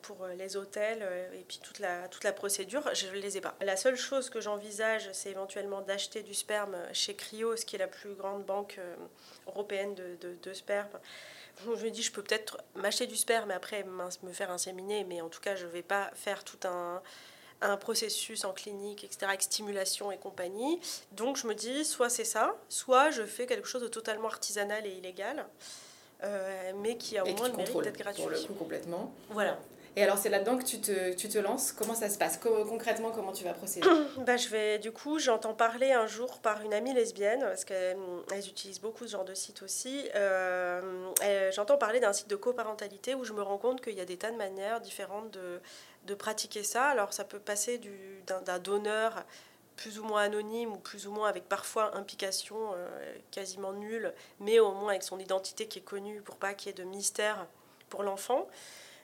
pour, 0.04 0.24
euh, 0.24 0.36
les 0.36 0.58
hôtels 0.58 1.00
euh, 1.02 1.34
et 1.34 1.44
puis 1.48 1.60
toute 1.64 1.80
la, 1.80 2.34
procédure. 2.34 2.88
Je 2.94 3.08
ne 3.08 3.14
les 3.14 3.38
ai 3.38 3.42
pas. 3.42 3.56
La 3.62 3.76
seule 3.76 3.96
chose 3.96 4.30
que 4.30 4.40
j'envisage, 4.40 5.10
c'est 5.12 5.32
éventuellement 5.32 5.82
d'acheter 5.82 6.22
du 6.22 6.36
sperme 6.36 6.78
chez 6.94 7.16
Cryos, 7.16 7.56
qui 7.66 7.78
est 7.78 7.80
la 7.80 7.88
plus 7.88 8.14
grande 8.14 8.46
banque 8.46 8.80
européenne 9.48 9.96
de, 9.96 10.54
sperme. 10.54 11.00
Je 11.64 11.70
me 11.72 11.90
dis, 11.90 12.04
je 12.04 12.12
peux 12.12 12.22
peut-être 12.22 12.60
m'acheter 12.76 13.08
du 13.08 13.16
sperme 13.16 13.50
et 13.50 13.56
après 13.56 13.84
me 13.86 14.34
faire 14.34 14.52
inséminer, 14.52 15.04
mais 15.04 15.22
en 15.22 15.30
tout 15.30 15.42
cas, 15.42 15.56
je 15.56 15.66
ne 15.66 15.72
vais 15.72 15.82
pas 15.82 16.12
faire 16.14 16.44
tout 16.44 16.60
un 16.68 17.02
un 17.62 17.78
processus 17.78 18.46
en 18.46 18.54
clinique, 18.54 19.04
etc., 19.04 19.28
avec 19.30 19.42
stimulation 19.42 20.12
et 20.12 20.18
compagnie. 20.18 20.80
Donc 21.14 21.38
je 21.38 21.48
me 21.48 21.54
dis, 21.54 21.86
soit 21.86 22.10
c'est 22.10 22.26
ça, 22.26 22.56
soit 22.70 23.12
je 23.12 23.24
fais 23.24 23.46
quelque 23.46 23.68
chose 23.68 23.82
de 23.82 23.88
totalement 23.88 24.28
artisanal 24.28 24.86
et 24.86 24.92
illégal, 24.92 25.46
euh, 26.24 26.72
mais 26.78 26.98
qui 26.98 27.18
a 27.18 27.26
au 27.26 27.34
moins 27.34 27.50
le 27.50 27.56
mérite 27.56 27.82
d'être 27.82 27.98
gratuit. 27.98 28.22
Pour 28.22 28.32
le 28.32 28.40
coup, 28.40 28.54
complètement. 28.54 29.14
Voilà. 29.30 29.58
Et 29.98 30.04
alors, 30.04 30.18
c'est 30.18 30.30
là-dedans 30.30 30.58
que 30.58 30.66
tu 30.66 30.82
te, 30.82 31.14
tu 31.14 31.30
te 31.30 31.38
lances. 31.38 31.72
Comment 31.72 31.96
ça 31.96 32.10
se 32.10 32.18
passe? 32.18 32.38
Concrètement, 32.38 33.12
comment 33.12 33.32
tu 33.32 33.44
vas 33.46 33.54
procéder? 33.54 33.88
Bah, 34.18 34.36
je 34.36 34.50
vais, 34.50 34.78
Du 34.78 34.92
coup, 34.92 35.20
j'entends 35.20 35.54
parler 35.54 35.94
un 35.94 36.06
jour 36.06 36.40
par 36.40 36.62
une 36.62 36.74
amie 36.74 36.94
lesbienne, 36.94 37.40
parce 37.42 37.64
qu'elles 37.64 37.98
utilisent 38.48 38.82
beaucoup 38.82 39.06
ce 39.06 39.12
genre 39.12 39.24
de 39.24 39.34
site 39.34 39.64
aussi. 39.64 40.10
Euh, 40.16 41.12
j'entends 41.52 41.78
parler 41.78 42.02
d'un 42.02 42.12
site 42.12 42.30
de 42.30 42.36
coparentalité 42.36 43.16
où 43.16 43.24
je 43.24 43.32
me 43.32 43.42
rends 43.42 43.58
compte 43.58 43.82
qu'il 43.82 43.94
y 43.94 44.02
a 44.02 44.06
des 44.06 44.18
tas 44.18 44.32
de 44.32 44.38
manières 44.38 44.82
différentes 44.82 45.32
de, 45.32 45.62
de 46.06 46.16
pratiquer 46.16 46.64
ça. 46.64 46.86
Alors, 46.86 47.14
ça 47.14 47.24
peut 47.24 47.40
passer 47.40 47.80
d'un 48.28 48.60
donneur 48.60 49.26
plus 49.76 50.00
ou 50.00 50.04
moins 50.04 50.22
anonyme 50.24 50.72
ou 50.72 50.78
plus 50.78 51.08
ou 51.08 51.12
moins 51.12 51.28
avec 51.28 51.50
parfois 51.50 51.96
implication 51.98 52.56
euh, 52.76 53.16
quasiment 53.32 53.74
nulle, 53.74 54.14
mais 54.40 54.60
au 54.60 54.72
moins 54.72 54.92
avec 54.92 55.04
son 55.04 55.20
identité 55.20 55.68
qui 55.68 55.80
est 55.80 55.84
connue 55.84 56.22
pour 56.22 56.38
pas 56.38 56.54
qu'il 56.54 56.68
y 56.68 56.70
ait 56.70 56.74
de 56.74 56.84
mystère 56.84 57.48
pour 57.90 58.04
l'enfant. 58.04 58.48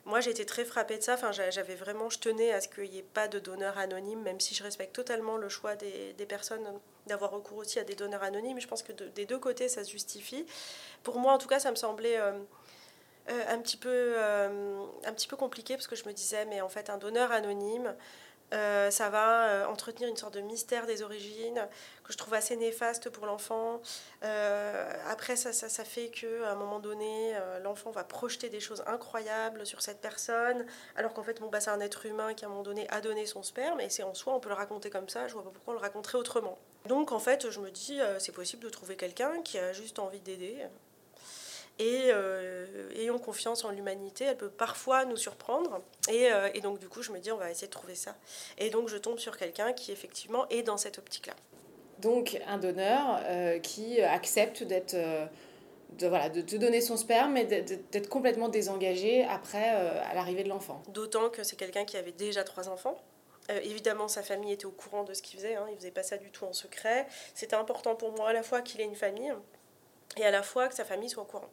Moi, 0.05 0.19
j'ai 0.19 0.31
été 0.31 0.45
très 0.45 0.65
frappée 0.65 0.97
de 0.97 1.03
ça. 1.03 1.13
Enfin, 1.13 1.31
j'avais 1.31 1.75
vraiment, 1.75 2.09
je 2.09 2.17
tenais 2.17 2.51
à 2.51 2.59
ce 2.59 2.67
qu'il 2.67 2.89
n'y 2.89 2.99
ait 2.99 3.03
pas 3.03 3.27
de 3.27 3.37
donneur 3.37 3.77
anonyme, 3.77 4.21
même 4.21 4.39
si 4.39 4.55
je 4.55 4.63
respecte 4.63 4.95
totalement 4.95 5.37
le 5.37 5.47
choix 5.47 5.75
des, 5.75 6.13
des 6.13 6.25
personnes 6.25 6.67
d'avoir 7.05 7.31
recours 7.31 7.57
aussi 7.57 7.77
à 7.77 7.83
des 7.83 7.93
donneurs 7.93 8.23
anonymes. 8.23 8.59
Je 8.59 8.67
pense 8.67 8.81
que 8.81 8.93
des 8.93 9.25
deux 9.25 9.37
côtés, 9.37 9.69
ça 9.69 9.83
se 9.83 9.91
justifie. 9.91 10.45
Pour 11.03 11.19
moi, 11.19 11.33
en 11.33 11.37
tout 11.37 11.47
cas, 11.47 11.59
ça 11.59 11.69
me 11.69 11.75
semblait 11.75 12.17
euh, 12.19 12.31
euh, 13.31 13.43
un, 13.49 13.59
petit 13.59 13.77
peu, 13.77 13.89
euh, 13.89 14.85
un 15.05 15.13
petit 15.13 15.27
peu 15.27 15.37
compliqué 15.37 15.75
parce 15.75 15.87
que 15.87 15.95
je 15.95 16.05
me 16.05 16.13
disais, 16.13 16.45
mais 16.45 16.61
en 16.61 16.69
fait, 16.69 16.89
un 16.89 16.97
donneur 16.97 17.31
anonyme, 17.31 17.95
euh, 18.53 18.91
ça 18.91 19.09
va 19.09 19.69
entretenir 19.69 20.09
une 20.09 20.17
sorte 20.17 20.33
de 20.33 20.41
mystère 20.41 20.85
des 20.85 21.03
origines 21.03 21.65
que 22.03 22.11
je 22.11 22.17
trouve 22.17 22.33
assez 22.33 22.57
néfaste 22.57 23.09
pour 23.09 23.25
l'enfant. 23.25 23.81
Après, 24.21 25.37
ça, 25.37 25.53
ça, 25.53 25.69
ça, 25.69 25.85
fait 25.85 26.09
qu'à 26.09 26.51
un 26.51 26.55
moment 26.55 26.79
donné, 26.79 27.33
l'enfant 27.63 27.91
va 27.91 28.03
projeter 28.03 28.49
des 28.49 28.59
choses 28.59 28.83
incroyables 28.87 29.65
sur 29.65 29.81
cette 29.81 30.01
personne, 30.01 30.65
alors 30.97 31.13
qu'en 31.13 31.23
fait, 31.23 31.39
bon, 31.39 31.47
bah, 31.47 31.61
c'est 31.61 31.69
un 31.69 31.79
être 31.79 32.05
humain 32.05 32.33
qui, 32.33 32.43
à 32.43 32.49
un 32.49 32.51
moment 32.51 32.63
donné, 32.63 32.89
a 32.89 32.99
donné 32.99 33.25
son 33.25 33.41
sperme, 33.41 33.79
et 33.79 33.89
c'est 33.89 34.03
en 34.03 34.13
soi, 34.13 34.33
on 34.33 34.41
peut 34.41 34.49
le 34.49 34.55
raconter 34.55 34.89
comme 34.89 35.07
ça, 35.07 35.29
je 35.29 35.33
vois 35.33 35.43
pas 35.43 35.51
pourquoi 35.51 35.73
on 35.73 35.77
le 35.77 35.81
raconterait 35.81 36.17
autrement. 36.17 36.57
Donc, 36.87 37.13
en 37.13 37.19
fait, 37.19 37.49
je 37.49 37.59
me 37.61 37.71
dis, 37.71 38.01
c'est 38.19 38.33
possible 38.33 38.63
de 38.63 38.69
trouver 38.69 38.97
quelqu'un 38.97 39.41
qui 39.43 39.57
a 39.59 39.71
juste 39.71 39.97
envie 39.97 40.19
d'aider, 40.19 40.67
et 41.79 42.09
euh, 42.11 42.89
ayons 42.95 43.17
confiance 43.17 43.63
en 43.65 43.71
l'humanité. 43.71 44.25
Elle 44.25 44.37
peut 44.37 44.49
parfois 44.49 45.05
nous 45.05 45.17
surprendre. 45.17 45.81
Et, 46.09 46.31
euh, 46.31 46.49
et, 46.53 46.61
donc, 46.61 46.79
du 46.79 46.87
coup, 46.87 47.01
je 47.01 47.11
me 47.11 47.19
dis, 47.19 47.31
on 47.31 47.37
va 47.37 47.49
essayer 47.49 47.67
de 47.67 47.71
trouver 47.71 47.95
ça. 47.95 48.15
Et 48.57 48.69
donc, 48.69 48.87
je 48.87 48.97
tombe 48.97 49.17
sur 49.17 49.37
quelqu'un 49.37 49.73
qui, 49.73 49.91
effectivement, 49.91 50.47
est 50.49 50.63
dans 50.63 50.77
cette 50.77 50.97
optique-là. 50.99 51.33
Donc, 51.99 52.39
un 52.47 52.57
donneur 52.57 53.19
euh, 53.23 53.59
qui 53.59 54.01
accepte 54.01 54.63
d'être. 54.63 54.95
de, 54.95 56.07
voilà, 56.07 56.29
de 56.29 56.57
donner 56.57 56.81
son 56.81 56.97
sperme 56.97 57.37
et 57.37 57.45
d'être 57.45 58.09
complètement 58.09 58.49
désengagé 58.49 59.23
après 59.25 59.69
à 59.69 60.13
l'arrivée 60.13 60.43
de 60.43 60.49
l'enfant. 60.49 60.81
D'autant 60.89 61.29
que 61.29 61.43
c'est 61.43 61.55
quelqu'un 61.55 61.85
qui 61.85 61.97
avait 61.97 62.11
déjà 62.11 62.43
trois 62.43 62.69
enfants. 62.69 62.97
évidemment, 63.63 64.07
sa 64.07 64.23
famille 64.23 64.53
était 64.53 64.65
au 64.65 64.71
courant 64.71 65.03
de 65.03 65.13
ce 65.13 65.21
qu'il 65.21 65.37
faisait, 65.37 65.55
hein. 65.55 65.65
il 65.67 65.73
ne 65.73 65.77
faisait 65.77 65.91
pas 65.91 66.03
ça 66.03 66.17
du 66.17 66.31
tout 66.31 66.45
en 66.45 66.53
secret. 66.53 67.07
C'était 67.35 67.55
important 67.55 67.95
pour 67.95 68.11
moi 68.13 68.29
à 68.29 68.33
la 68.33 68.41
fois 68.41 68.61
qu'il 68.61 68.81
ait 68.81 68.85
une 68.85 68.95
famille 68.95 69.33
et 70.17 70.25
à 70.25 70.31
la 70.31 70.43
fois 70.43 70.67
que 70.67 70.75
sa 70.75 70.85
famille 70.85 71.09
soit 71.09 71.23
au 71.23 71.27
courant. 71.27 71.49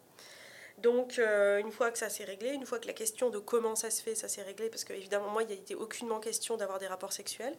Donc, 0.78 1.18
euh, 1.18 1.58
une 1.58 1.72
fois 1.72 1.90
que 1.90 1.98
ça 1.98 2.08
s'est 2.08 2.24
réglé, 2.24 2.50
une 2.50 2.64
fois 2.64 2.78
que 2.78 2.86
la 2.86 2.92
question 2.92 3.30
de 3.30 3.38
comment 3.38 3.74
ça 3.74 3.90
se 3.90 4.00
fait, 4.00 4.14
ça 4.14 4.28
s'est 4.28 4.42
réglé, 4.42 4.68
parce 4.68 4.84
qu'évidemment, 4.84 5.28
moi, 5.28 5.42
il 5.42 5.46
n'y 5.46 5.52
a 5.52 5.56
été 5.56 5.74
aucunement 5.74 6.20
question 6.20 6.56
d'avoir 6.56 6.78
des 6.78 6.86
rapports 6.86 7.12
sexuels. 7.12 7.56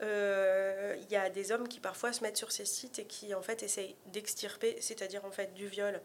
Euh, 0.00 0.96
il 1.02 1.10
y 1.10 1.16
a 1.16 1.28
des 1.28 1.50
hommes 1.50 1.66
qui 1.66 1.80
parfois 1.80 2.12
se 2.12 2.22
mettent 2.22 2.36
sur 2.36 2.52
ces 2.52 2.64
sites 2.64 3.00
et 3.00 3.04
qui, 3.04 3.34
en 3.34 3.42
fait, 3.42 3.64
essayent 3.64 3.96
d'extirper, 4.06 4.76
c'est-à-dire, 4.80 5.24
en 5.24 5.32
fait, 5.32 5.52
du 5.54 5.66
viol, 5.66 6.00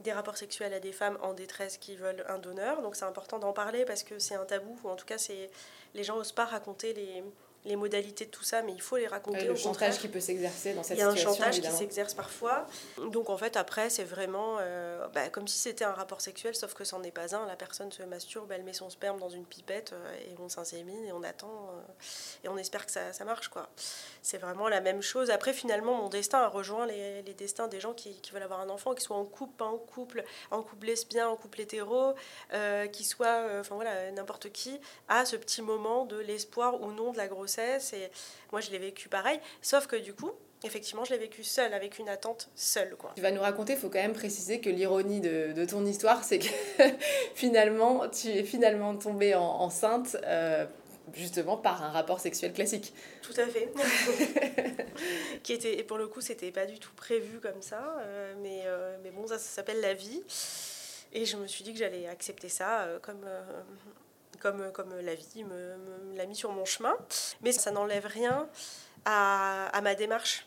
des 0.00 0.12
rapports 0.12 0.36
sexuels 0.36 0.74
à 0.74 0.80
des 0.80 0.92
femmes 0.92 1.16
en 1.22 1.32
détresse 1.32 1.78
qui 1.78 1.94
veulent 1.94 2.24
un 2.28 2.38
donneur. 2.38 2.82
Donc, 2.82 2.96
c'est 2.96 3.04
important 3.04 3.38
d'en 3.38 3.52
parler 3.52 3.84
parce 3.84 4.02
que 4.02 4.18
c'est 4.18 4.34
un 4.34 4.44
tabou, 4.44 4.76
ou 4.82 4.88
en 4.88 4.96
tout 4.96 5.06
cas, 5.06 5.18
c'est 5.18 5.48
les 5.94 6.02
gens 6.02 6.16
n'osent 6.16 6.32
pas 6.32 6.44
raconter 6.44 6.92
les, 6.92 7.22
les 7.64 7.76
modalités 7.76 8.26
de 8.26 8.30
tout 8.30 8.44
ça, 8.44 8.60
mais 8.62 8.72
il 8.72 8.80
faut 8.82 8.96
les 8.96 9.06
raconter. 9.06 9.46
le 9.46 9.56
chantage 9.56 9.98
qui 9.98 10.08
peut 10.08 10.20
s'exercer 10.20 10.74
dans 10.74 10.82
cette 10.82 10.98
situation. 10.98 11.14
Il 11.14 11.22
y 11.22 11.26
a 11.26 11.30
un 11.30 11.34
chantage 11.34 11.60
qui 11.60 11.70
s'exerce 11.70 12.12
parfois. 12.12 12.66
Donc 13.10 13.30
en 13.30 13.38
fait, 13.38 13.56
après, 13.56 13.88
c'est 13.88 14.04
vraiment 14.04 14.58
euh, 14.60 15.08
bah, 15.08 15.30
comme 15.30 15.48
si 15.48 15.58
c'était 15.58 15.84
un 15.84 15.92
rapport 15.92 16.20
sexuel, 16.20 16.54
sauf 16.54 16.74
que 16.74 16.84
c'en 16.84 17.02
est 17.02 17.10
pas 17.10 17.34
un. 17.34 17.46
La 17.46 17.56
personne 17.56 17.90
se 17.90 18.02
masturbe, 18.02 18.52
elle 18.52 18.64
met 18.64 18.74
son 18.74 18.90
sperme 18.90 19.18
dans 19.18 19.30
une 19.30 19.46
pipette 19.46 19.94
euh, 19.94 20.16
et 20.26 20.34
on 20.38 20.50
s'insémine 20.50 21.06
et 21.06 21.12
on 21.12 21.22
attend 21.22 21.70
euh, 21.70 22.44
et 22.44 22.48
on 22.48 22.58
espère 22.58 22.84
que 22.84 22.92
ça, 22.92 23.14
ça 23.14 23.24
marche. 23.24 23.48
quoi. 23.48 23.70
C'est 24.20 24.38
vraiment 24.38 24.68
la 24.68 24.82
même 24.82 25.00
chose. 25.00 25.30
Après, 25.30 25.54
finalement, 25.54 25.94
mon 25.94 26.10
destin 26.10 26.40
a 26.40 26.48
rejoint 26.48 26.86
les, 26.86 27.22
les 27.22 27.34
destins 27.34 27.68
des 27.68 27.80
gens 27.80 27.94
qui, 27.94 28.20
qui, 28.20 28.32
veulent 28.32 28.42
avoir 28.42 28.60
un 28.60 28.68
enfant, 28.68 28.92
qu'ils 28.92 29.04
soient 29.04 29.16
en 29.16 29.24
couple, 29.24 29.54
pas 29.56 29.64
en 29.64 29.78
couple, 29.78 30.24
en 30.50 30.62
couple 30.62 30.86
lesbien, 30.86 31.28
en 31.28 31.36
couple 31.36 31.62
hétéro, 31.62 32.14
qui 32.92 33.04
soit, 33.04 33.42
enfin 33.60 33.74
voilà, 33.74 34.10
n'importe 34.12 34.50
qui, 34.50 34.80
a 35.08 35.24
ce 35.24 35.36
petit 35.36 35.62
moment 35.62 36.04
de 36.04 36.16
l'espoir 36.16 36.80
ou 36.80 36.92
non 36.92 37.12
de 37.12 37.16
la 37.16 37.28
grossesse 37.28 37.53
et 37.58 38.10
moi, 38.52 38.60
je 38.60 38.70
l'ai 38.70 38.78
vécu 38.78 39.08
pareil. 39.08 39.40
Sauf 39.62 39.86
que 39.86 39.96
du 39.96 40.14
coup, 40.14 40.32
effectivement, 40.64 41.04
je 41.04 41.12
l'ai 41.12 41.18
vécu 41.18 41.44
seule, 41.44 41.74
avec 41.74 41.98
une 41.98 42.08
attente 42.08 42.48
seule. 42.54 42.96
Quoi. 42.96 43.12
Tu 43.14 43.22
vas 43.22 43.30
nous 43.30 43.40
raconter, 43.40 43.74
il 43.74 43.78
faut 43.78 43.90
quand 43.90 44.00
même 44.00 44.14
préciser 44.14 44.60
que 44.60 44.70
l'ironie 44.70 45.20
de, 45.20 45.52
de, 45.52 45.64
ton 45.64 45.84
histoire, 45.84 46.24
c'est 46.24 46.38
que 46.38 46.48
finalement, 47.34 48.08
tu 48.08 48.28
es 48.28 48.42
finalement 48.42 48.96
tombée 48.96 49.34
en, 49.34 49.42
enceinte. 49.42 50.16
Euh, 50.24 50.66
justement 51.12 51.58
par 51.58 51.82
un 51.82 51.90
rapport 51.90 52.18
sexuel 52.18 52.54
classique. 52.54 52.94
Tout 53.20 53.34
à 53.36 53.46
fait. 53.46 53.70
qui 55.42 55.52
était, 55.52 55.78
et 55.78 55.84
pour 55.84 55.98
le 55.98 56.08
coup, 56.08 56.22
c'était 56.22 56.50
pas 56.50 56.64
du 56.64 56.78
tout 56.78 56.94
prévu 56.96 57.40
comme 57.40 57.60
ça, 57.60 57.98
euh, 58.00 58.34
mais, 58.40 58.62
euh, 58.64 58.96
mais 59.02 59.10
bon, 59.10 59.26
ça, 59.26 59.36
ça 59.36 59.56
s'appelle 59.56 59.82
la 59.82 59.92
vie. 59.92 60.22
Et 61.12 61.26
je 61.26 61.36
me 61.36 61.46
suis 61.46 61.62
dit 61.62 61.74
que 61.74 61.78
j'allais 61.78 62.08
accepter 62.08 62.48
ça 62.48 62.88
comme, 63.02 63.26
comme, 64.44 64.70
comme 64.72 64.94
la 65.00 65.14
vie 65.14 65.42
me, 65.42 65.74
l'a 66.16 66.26
mis 66.26 66.36
sur 66.36 66.52
mon 66.52 66.66
chemin. 66.66 66.94
Mais 67.40 67.50
ça 67.50 67.70
n'enlève 67.70 68.06
rien 68.06 68.46
à, 69.06 69.68
à, 69.68 69.80
ma 69.80 69.94
démarche. 69.94 70.46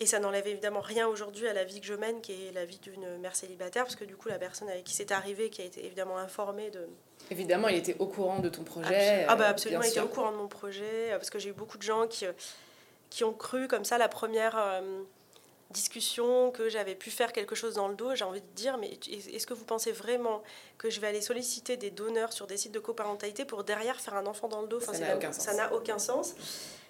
Et 0.00 0.06
ça 0.06 0.18
n'enlève 0.18 0.48
évidemment 0.48 0.80
rien 0.80 1.06
aujourd'hui 1.06 1.46
à 1.46 1.52
la 1.52 1.62
vie 1.62 1.80
que 1.80 1.86
je 1.86 1.94
mène, 1.94 2.20
qui 2.22 2.32
est 2.32 2.52
la 2.52 2.64
vie 2.64 2.78
d'une 2.78 3.18
mère 3.18 3.36
célibataire, 3.36 3.84
parce 3.84 3.94
que 3.94 4.04
du 4.04 4.16
coup, 4.16 4.28
la 4.28 4.38
personne 4.38 4.68
avec 4.68 4.82
qui 4.82 4.94
c'est 4.94 5.12
arrivé, 5.12 5.48
qui 5.48 5.62
a 5.62 5.64
été 5.64 5.84
évidemment 5.84 6.18
informée 6.18 6.70
de... 6.70 6.88
Évidemment, 7.30 7.68
il 7.68 7.76
était 7.76 7.96
au 8.00 8.06
courant 8.06 8.40
de 8.40 8.48
ton 8.48 8.64
projet. 8.64 9.26
ah 9.28 9.36
bah 9.36 9.48
absolument, 9.48 9.82
il 9.82 9.90
était 9.90 10.00
au 10.00 10.08
courant 10.08 10.32
de 10.32 10.36
mon 10.38 10.48
projet, 10.48 11.10
parce 11.10 11.30
que 11.30 11.38
j'ai 11.38 11.50
eu 11.50 11.52
beaucoup 11.52 11.78
de 11.78 11.82
gens 11.82 12.08
qui, 12.08 12.24
qui 13.10 13.22
ont 13.22 13.34
cru 13.34 13.68
comme 13.68 13.84
ça 13.84 13.96
la 13.96 14.08
première... 14.08 14.58
Euh, 14.58 15.02
discussion, 15.70 16.50
que 16.50 16.68
j'avais 16.68 16.94
pu 16.94 17.10
faire 17.10 17.32
quelque 17.32 17.54
chose 17.54 17.74
dans 17.74 17.88
le 17.88 17.94
dos, 17.94 18.14
j'ai 18.14 18.24
envie 18.24 18.40
de 18.40 18.54
dire, 18.54 18.76
mais 18.78 18.98
est-ce 19.08 19.46
que 19.46 19.54
vous 19.54 19.64
pensez 19.64 19.92
vraiment 19.92 20.42
que 20.78 20.90
je 20.90 21.00
vais 21.00 21.06
aller 21.06 21.20
solliciter 21.20 21.76
des 21.76 21.90
donneurs 21.90 22.32
sur 22.32 22.46
des 22.46 22.56
sites 22.56 22.72
de 22.72 22.80
coparentalité 22.80 23.44
pour 23.44 23.64
derrière 23.64 24.00
faire 24.00 24.14
un 24.14 24.26
enfant 24.26 24.48
dans 24.48 24.62
le 24.62 24.68
dos? 24.68 24.78
Enfin, 24.78 24.92
Ça 24.94 25.54
n'a 25.54 25.72
aucun, 25.72 25.98
sens. 25.98 26.34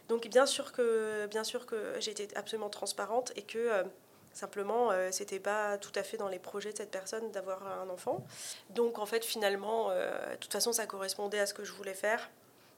Donc 0.08 0.26
bien 0.28 0.46
sûr 0.46 0.72
que, 0.72 1.26
bien 1.26 1.44
sûr 1.44 1.66
que 1.66 1.94
j'ai 2.00 2.10
été 2.10 2.28
absolument 2.36 2.70
transparente 2.70 3.32
et 3.36 3.42
que 3.42 3.58
euh, 3.58 3.84
simplement 4.32 4.90
euh, 4.90 5.10
c'était 5.12 5.38
pas 5.38 5.78
tout 5.78 5.92
à 5.94 6.02
fait 6.02 6.16
dans 6.16 6.28
les 6.28 6.38
projets 6.38 6.72
de 6.72 6.78
cette 6.78 6.90
personne 6.90 7.30
d'avoir 7.30 7.66
un 7.66 7.88
enfant. 7.90 8.24
Donc 8.70 8.98
en 8.98 9.06
fait 9.06 9.24
finalement, 9.24 9.90
euh, 9.90 10.32
de 10.32 10.36
toute 10.36 10.52
façon 10.52 10.72
ça 10.72 10.86
correspondait 10.86 11.38
à 11.38 11.46
ce 11.46 11.54
que 11.54 11.64
je 11.64 11.72
voulais 11.72 11.94
faire. 11.94 12.30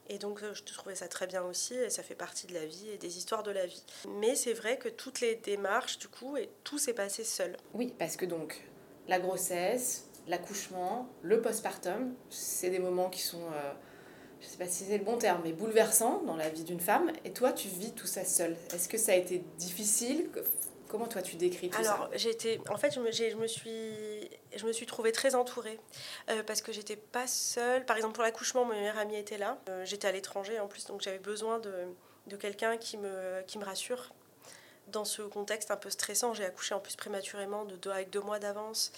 Et 0.08 0.18
donc, 0.18 0.42
euh, 0.42 0.52
je 0.52 0.62
trouvais 0.64 0.94
ça 0.94 1.08
très 1.08 1.26
bien 1.26 1.42
aussi, 1.42 1.74
et 1.74 1.90
ça 1.90 2.02
fait 2.02 2.14
partie 2.14 2.46
de 2.46 2.54
la 2.54 2.66
vie 2.66 2.88
et 2.90 2.98
des 2.98 3.18
histoires 3.18 3.42
de 3.42 3.50
la 3.50 3.66
vie. 3.66 3.84
Mais 4.20 4.34
c'est 4.34 4.52
vrai 4.52 4.76
que 4.76 4.88
toutes 4.88 5.20
les 5.20 5.36
démarches, 5.36 5.98
du 5.98 6.08
coup, 6.08 6.36
et 6.36 6.50
tout 6.64 6.78
s'est 6.78 6.92
passé 6.92 7.24
seul. 7.24 7.56
Oui, 7.72 7.94
parce 7.98 8.16
que 8.16 8.26
donc, 8.26 8.62
la 9.08 9.18
grossesse, 9.18 10.08
l'accouchement, 10.26 11.08
le 11.22 11.40
postpartum, 11.40 12.14
c'est 12.30 12.70
des 12.70 12.78
moments 12.78 13.10
qui 13.10 13.20
sont, 13.20 13.42
euh, 13.52 13.72
je 14.40 14.46
ne 14.46 14.50
sais 14.50 14.58
pas 14.58 14.66
si 14.66 14.84
c'est 14.84 14.98
le 14.98 15.04
bon 15.04 15.18
terme, 15.18 15.40
mais 15.44 15.52
bouleversants 15.52 16.22
dans 16.22 16.36
la 16.36 16.48
vie 16.48 16.64
d'une 16.64 16.80
femme. 16.80 17.12
Et 17.24 17.32
toi, 17.32 17.52
tu 17.52 17.68
vis 17.68 17.92
tout 17.92 18.06
ça 18.06 18.24
seul. 18.24 18.56
Est-ce 18.74 18.88
que 18.88 18.98
ça 18.98 19.12
a 19.12 19.16
été 19.16 19.42
difficile? 19.56 20.30
Comment 20.88 21.06
toi 21.06 21.22
tu 21.22 21.36
décris 21.36 21.70
tout 21.70 21.78
Alors, 21.78 22.10
ça 22.12 22.16
j'étais, 22.16 22.60
en 22.68 22.76
fait, 22.76 22.92
je 22.92 23.00
me, 23.00 23.10
je 23.10 23.36
me, 23.36 23.46
suis, 23.46 24.11
je 24.56 24.66
me 24.66 24.72
suis 24.72 24.86
trouvée 24.86 25.12
très 25.12 25.34
entourée 25.34 25.78
euh, 26.30 26.42
parce 26.42 26.62
que 26.62 26.72
j'étais 26.72 26.96
pas 26.96 27.26
seule. 27.26 27.84
Par 27.84 27.96
exemple, 27.96 28.14
pour 28.14 28.24
l'accouchement, 28.24 28.64
ma 28.64 28.74
meilleure 28.74 28.98
amie 28.98 29.16
était 29.16 29.38
là. 29.38 29.58
Euh, 29.68 29.84
j'étais 29.84 30.08
à 30.08 30.12
l'étranger 30.12 30.58
en 30.60 30.68
plus, 30.68 30.86
donc 30.86 31.02
j'avais 31.02 31.18
besoin 31.18 31.58
de, 31.58 31.72
de 32.26 32.36
quelqu'un 32.36 32.76
qui 32.76 32.96
me, 32.98 33.42
qui 33.46 33.58
me 33.58 33.64
rassure 33.64 34.14
dans 34.88 35.04
ce 35.04 35.22
contexte 35.22 35.70
un 35.70 35.76
peu 35.76 35.90
stressant. 35.90 36.34
J'ai 36.34 36.44
accouché 36.44 36.74
en 36.74 36.80
plus 36.80 36.96
prématurément, 36.96 37.64
de 37.64 37.76
deux, 37.76 37.90
avec 37.90 38.10
deux 38.10 38.20
mois 38.20 38.38
d'avance. 38.38 38.92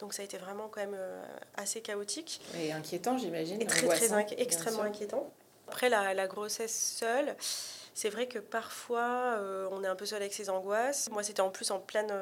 Donc 0.00 0.12
ça 0.14 0.22
a 0.22 0.24
été 0.24 0.36
vraiment 0.36 0.68
quand 0.68 0.80
même 0.80 0.96
euh, 0.96 1.22
assez 1.56 1.80
chaotique. 1.80 2.40
Et 2.56 2.72
inquiétant, 2.72 3.18
j'imagine. 3.18 3.60
Et 3.60 3.66
très, 3.66 3.86
très 3.86 4.32
extrêmement 4.38 4.82
inquiétant. 4.82 5.32
Après 5.68 5.88
la, 5.88 6.14
la 6.14 6.26
grossesse 6.26 6.96
seule, 6.98 7.36
c'est 7.94 8.10
vrai 8.10 8.26
que 8.26 8.38
parfois, 8.38 9.36
euh, 9.38 9.68
on 9.70 9.82
est 9.84 9.88
un 9.88 9.96
peu 9.96 10.06
seul 10.06 10.22
avec 10.22 10.32
ses 10.32 10.50
angoisses. 10.50 11.10
Moi, 11.10 11.22
c'était 11.22 11.40
en 11.42 11.50
plus 11.50 11.70
en 11.70 11.80
pleine, 11.80 12.12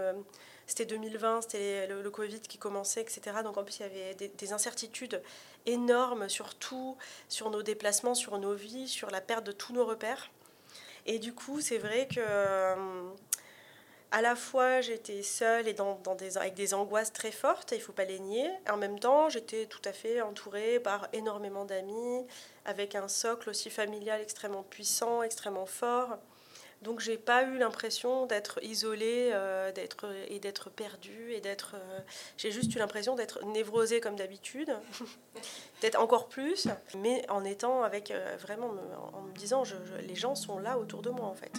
c'était 0.67 0.85
2020, 0.85 1.43
c'était 1.43 1.87
le, 1.87 2.11
Covid 2.11 2.41
qui 2.41 2.59
commençait, 2.59 3.01
etc. 3.01 3.21
Donc 3.45 3.57
en 3.57 3.65
plus, 3.65 3.79
il 3.79 3.83
y 3.83 3.85
avait 3.85 4.15
des, 4.15 4.53
incertitudes 4.53 5.23
énormes 5.65 6.29
sur 6.29 6.55
tout, 6.55 6.97
sur 7.29 7.51
nos 7.51 7.63
déplacements, 7.63 8.15
sur 8.15 8.39
nos 8.39 8.55
vies, 8.55 8.89
sur 8.89 9.11
la 9.11 9.21
perte 9.21 9.45
de 9.45 9.53
tous 9.53 9.73
nos 9.73 9.85
repères. 9.85 10.31
Et 11.07 11.19
du 11.19 11.35
coup, 11.35 11.61
c'est 11.61 11.79
vrai 11.79 12.09
que 12.09 12.21
à 14.13 14.23
la 14.23 14.37
fois 14.37 14.81
j'étais 14.81 15.23
seule 15.23 15.69
et 15.69 15.75
dans, 15.75 16.01
avec 16.37 16.55
des 16.55 16.75
angoisses 16.75 17.13
très 17.13 17.33
fortes, 17.33 17.73
il 17.73 17.79
ne 17.79 17.83
faut 17.83 17.93
pas 17.93 18.05
les 18.05 18.19
nier. 18.19 18.51
En 18.71 18.77
même 18.77 18.99
temps, 18.99 19.29
j'étais 19.29 19.67
tout 19.67 19.83
à 19.85 19.93
fait 19.93 20.21
entourée 20.21 20.81
par 20.81 21.09
énormément 21.13 21.65
d'amis, 21.65 22.27
avec 22.65 22.95
un 22.95 23.09
socle 23.09 23.51
aussi 23.51 23.71
familial 23.71 24.21
extrêmement 24.21 24.63
puissant, 24.63 25.23
extrêmement 25.23 25.67
fort. 25.67 26.19
Donc 26.83 27.01
j'ai 27.01 27.17
pas 27.17 27.45
eu 27.45 27.59
l'impression 27.59 28.27
d'être 28.27 28.63
isolée 28.63 29.31
euh, 29.33 29.73
d'être, 29.73 30.07
et 30.29 30.39
d'être 30.39 30.71
perdue. 30.71 31.33
et 31.33 31.41
d'être. 31.41 31.75
Euh, 31.75 32.01
j'ai 32.37 32.51
juste 32.51 32.75
eu 32.75 32.79
l'impression 32.79 33.15
d'être 33.15 33.45
névrosée 33.45 34.01
comme 34.01 34.17
d'habitude, 34.17 34.77
d'être 35.81 36.01
encore 36.01 36.29
plus, 36.29 36.69
mais 36.99 37.29
en 37.29 37.45
étant 37.45 37.83
avec 37.83 38.11
euh, 38.11 38.37
vraiment 38.39 38.75
en 39.13 39.23
me 39.23 39.33
disant 39.35 39.63
les 40.07 40.15
gens 40.15 40.35
sont 40.35 40.59
là 40.59 40.79
autour 40.79 41.03
de 41.03 41.11
moi 41.11 41.27
en 41.27 41.35
fait. 41.35 41.53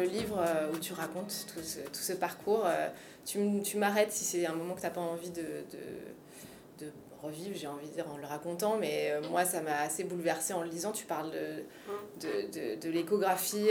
Le 0.00 0.06
livre 0.06 0.38
euh, 0.38 0.72
où 0.72 0.78
tu 0.78 0.92
racontes 0.92 1.46
tout 1.52 1.62
ce, 1.62 1.80
tout 1.80 2.00
ce 2.00 2.12
parcours, 2.12 2.64
euh, 2.66 2.88
tu, 3.24 3.76
m'arrêtes 3.76 4.12
si 4.12 4.24
c'est 4.24 4.46
un 4.46 4.54
moment 4.54 4.74
que 4.74 4.80
tu 4.80 4.86
n'as 4.86 4.92
pas 4.92 5.00
envie 5.00 5.30
de, 5.30 5.42
de, 5.42 6.84
de 6.86 6.92
revivre, 7.22 7.56
j'ai 7.56 7.66
envie 7.66 7.88
de 7.88 7.94
dire 7.94 8.10
en 8.10 8.16
le 8.16 8.26
racontant, 8.26 8.76
mais 8.78 9.10
euh, 9.10 9.20
moi 9.30 9.44
ça 9.44 9.60
m'a 9.60 9.80
assez 9.80 10.04
bouleversée 10.04 10.52
en 10.52 10.62
le 10.62 10.68
lisant. 10.68 10.92
Tu 10.92 11.04
parles 11.04 11.30
de, 11.30 12.28
de, 12.52 12.80
de, 12.80 12.90
l'échographie, 12.90 13.68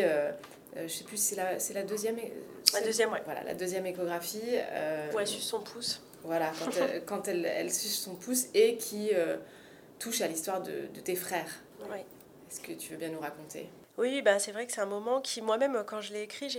je 0.75 0.87
sais 0.87 1.03
plus, 1.03 1.17
c'est 1.17 1.35
la, 1.35 1.59
c'est 1.59 1.73
la 1.73 1.83
deuxième. 1.83 2.17
La 2.73 2.81
deuxième, 2.81 3.11
ouais. 3.11 3.21
Voilà, 3.25 3.43
la 3.43 3.55
deuxième 3.55 3.85
échographie. 3.85 4.55
où 5.13 5.19
elle 5.19 5.27
suce 5.27 5.45
son 5.45 5.61
pouce. 5.61 6.01
Voilà, 6.23 6.51
quand, 6.59 6.71
elle, 6.81 7.05
quand 7.05 7.27
elle, 7.27 7.45
elle, 7.45 7.73
suce 7.73 7.99
son 7.99 8.15
pouce 8.15 8.45
et 8.53 8.75
qui 8.77 9.11
touche 9.97 10.21
à 10.21 10.27
l'histoire 10.27 10.61
de, 10.61 10.87
tes 11.03 11.15
frères. 11.15 11.61
Est-ce 12.49 12.61
que 12.61 12.71
tu 12.71 12.91
veux 12.91 12.97
bien 12.97 13.09
nous 13.09 13.19
raconter? 13.19 13.69
Oui, 13.99 14.21
bah, 14.21 14.39
c'est 14.39 14.53
vrai 14.53 14.65
que 14.65 14.71
c'est 14.71 14.79
un 14.79 14.85
moment 14.85 15.19
qui, 15.19 15.41
moi-même, 15.41 15.83
quand 15.85 15.99
je 15.99 16.13
l'ai 16.13 16.21
écrit, 16.21 16.49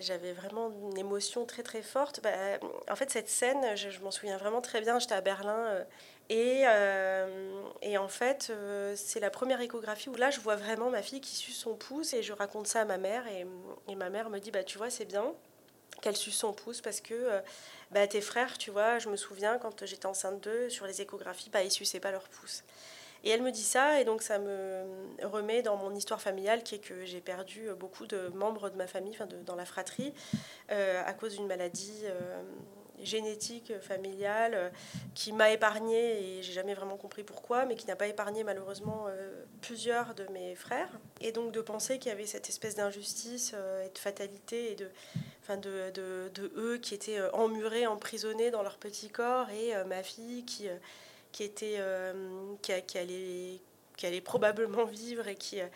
j'avais 0.00 0.32
vraiment 0.32 0.72
une 0.90 0.98
émotion 0.98 1.46
très 1.46 1.62
très 1.62 1.82
forte. 1.82 2.20
Bah, 2.20 2.30
en 2.90 2.96
fait, 2.96 3.10
cette 3.10 3.28
scène, 3.28 3.76
je, 3.76 4.00
m'en 4.00 4.10
souviens 4.10 4.36
vraiment 4.38 4.60
très 4.60 4.80
bien, 4.80 4.98
j'étais 4.98 5.14
à 5.14 5.20
Berlin. 5.20 5.66
Euh, 5.66 5.84
et, 6.30 6.64
euh, 6.66 7.62
et 7.80 7.96
en 7.96 8.08
fait, 8.08 8.48
euh, 8.50 8.94
c'est 8.96 9.20
la 9.20 9.30
première 9.30 9.60
échographie 9.60 10.08
où 10.08 10.16
là, 10.16 10.30
je 10.30 10.40
vois 10.40 10.56
vraiment 10.56 10.90
ma 10.90 11.00
fille 11.00 11.20
qui 11.20 11.36
suce 11.36 11.56
son 11.56 11.76
pouce 11.76 12.12
et 12.12 12.24
je 12.24 12.32
raconte 12.32 12.66
ça 12.66 12.80
à 12.80 12.84
ma 12.84 12.98
mère. 12.98 13.24
Et, 13.28 13.46
et 13.86 13.94
ma 13.94 14.10
mère 14.10 14.28
me 14.28 14.40
dit, 14.40 14.50
bah, 14.50 14.64
tu 14.64 14.76
vois, 14.76 14.90
c'est 14.90 15.04
bien 15.04 15.32
qu'elle 16.02 16.16
suce 16.16 16.36
son 16.36 16.52
pouce 16.52 16.80
parce 16.80 17.00
que 17.00 17.40
bah, 17.92 18.08
tes 18.08 18.20
frères, 18.20 18.58
tu 18.58 18.72
vois, 18.72 18.98
je 18.98 19.08
me 19.08 19.16
souviens 19.16 19.58
quand 19.58 19.86
j'étais 19.86 20.06
enceinte 20.06 20.40
d'eux, 20.42 20.68
sur 20.70 20.86
les 20.86 21.00
échographies, 21.00 21.50
bah, 21.50 21.62
ils 21.62 21.70
suçaient 21.70 22.00
pas 22.00 22.10
leur 22.10 22.28
pouce. 22.28 22.64
Et 23.24 23.30
elle 23.30 23.42
me 23.42 23.50
dit 23.50 23.62
ça, 23.62 24.00
et 24.00 24.04
donc 24.04 24.20
ça 24.22 24.38
me 24.38 24.84
remet 25.22 25.62
dans 25.62 25.76
mon 25.76 25.94
histoire 25.94 26.20
familiale, 26.20 26.62
qui 26.62 26.74
est 26.74 26.78
que 26.78 27.06
j'ai 27.06 27.22
perdu 27.22 27.68
beaucoup 27.78 28.06
de 28.06 28.28
membres 28.34 28.68
de 28.68 28.76
ma 28.76 28.86
famille, 28.86 29.14
enfin 29.14 29.26
de, 29.26 29.36
dans 29.38 29.56
la 29.56 29.64
fratrie, 29.64 30.12
euh, 30.70 31.02
à 31.04 31.14
cause 31.14 31.36
d'une 31.36 31.46
maladie 31.46 32.02
euh, 32.04 32.42
génétique 33.02 33.72
familiale 33.80 34.52
euh, 34.54 34.68
qui 35.14 35.32
m'a 35.32 35.52
épargné 35.52 36.38
et 36.38 36.42
j'ai 36.42 36.52
jamais 36.52 36.74
vraiment 36.74 36.98
compris 36.98 37.22
pourquoi, 37.22 37.64
mais 37.64 37.76
qui 37.76 37.86
n'a 37.86 37.96
pas 37.96 38.08
épargné 38.08 38.44
malheureusement 38.44 39.06
plusieurs 39.62 40.14
de 40.14 40.26
mes 40.26 40.54
frères. 40.54 40.90
Et 41.22 41.32
donc 41.32 41.50
de 41.50 41.62
penser 41.62 41.98
qu'il 41.98 42.10
y 42.10 42.12
avait 42.12 42.26
cette 42.26 42.50
espèce 42.50 42.74
d'injustice 42.74 43.54
et 43.86 43.88
de 43.88 43.98
fatalité 43.98 44.72
et 44.72 44.74
de, 44.74 44.90
enfin 45.42 45.56
de, 45.56 45.90
de, 45.94 46.30
de, 46.34 46.52
eux 46.56 46.76
qui 46.76 46.92
étaient 46.92 47.22
emmurés, 47.32 47.86
emprisonnés 47.86 48.50
dans 48.50 48.62
leur 48.62 48.76
petit 48.76 49.08
corps 49.08 49.48
et 49.48 49.72
ma 49.86 50.02
fille 50.02 50.44
qui 50.44 50.68
qui, 51.34 51.42
était, 51.42 51.76
euh, 51.78 52.54
qui, 52.62 52.72
allait, 52.96 53.60
qui 53.96 54.06
allait 54.06 54.20
probablement 54.20 54.84
vivre 54.84 55.26
et 55.26 55.34
qui... 55.34 55.60
euh, 55.60 55.66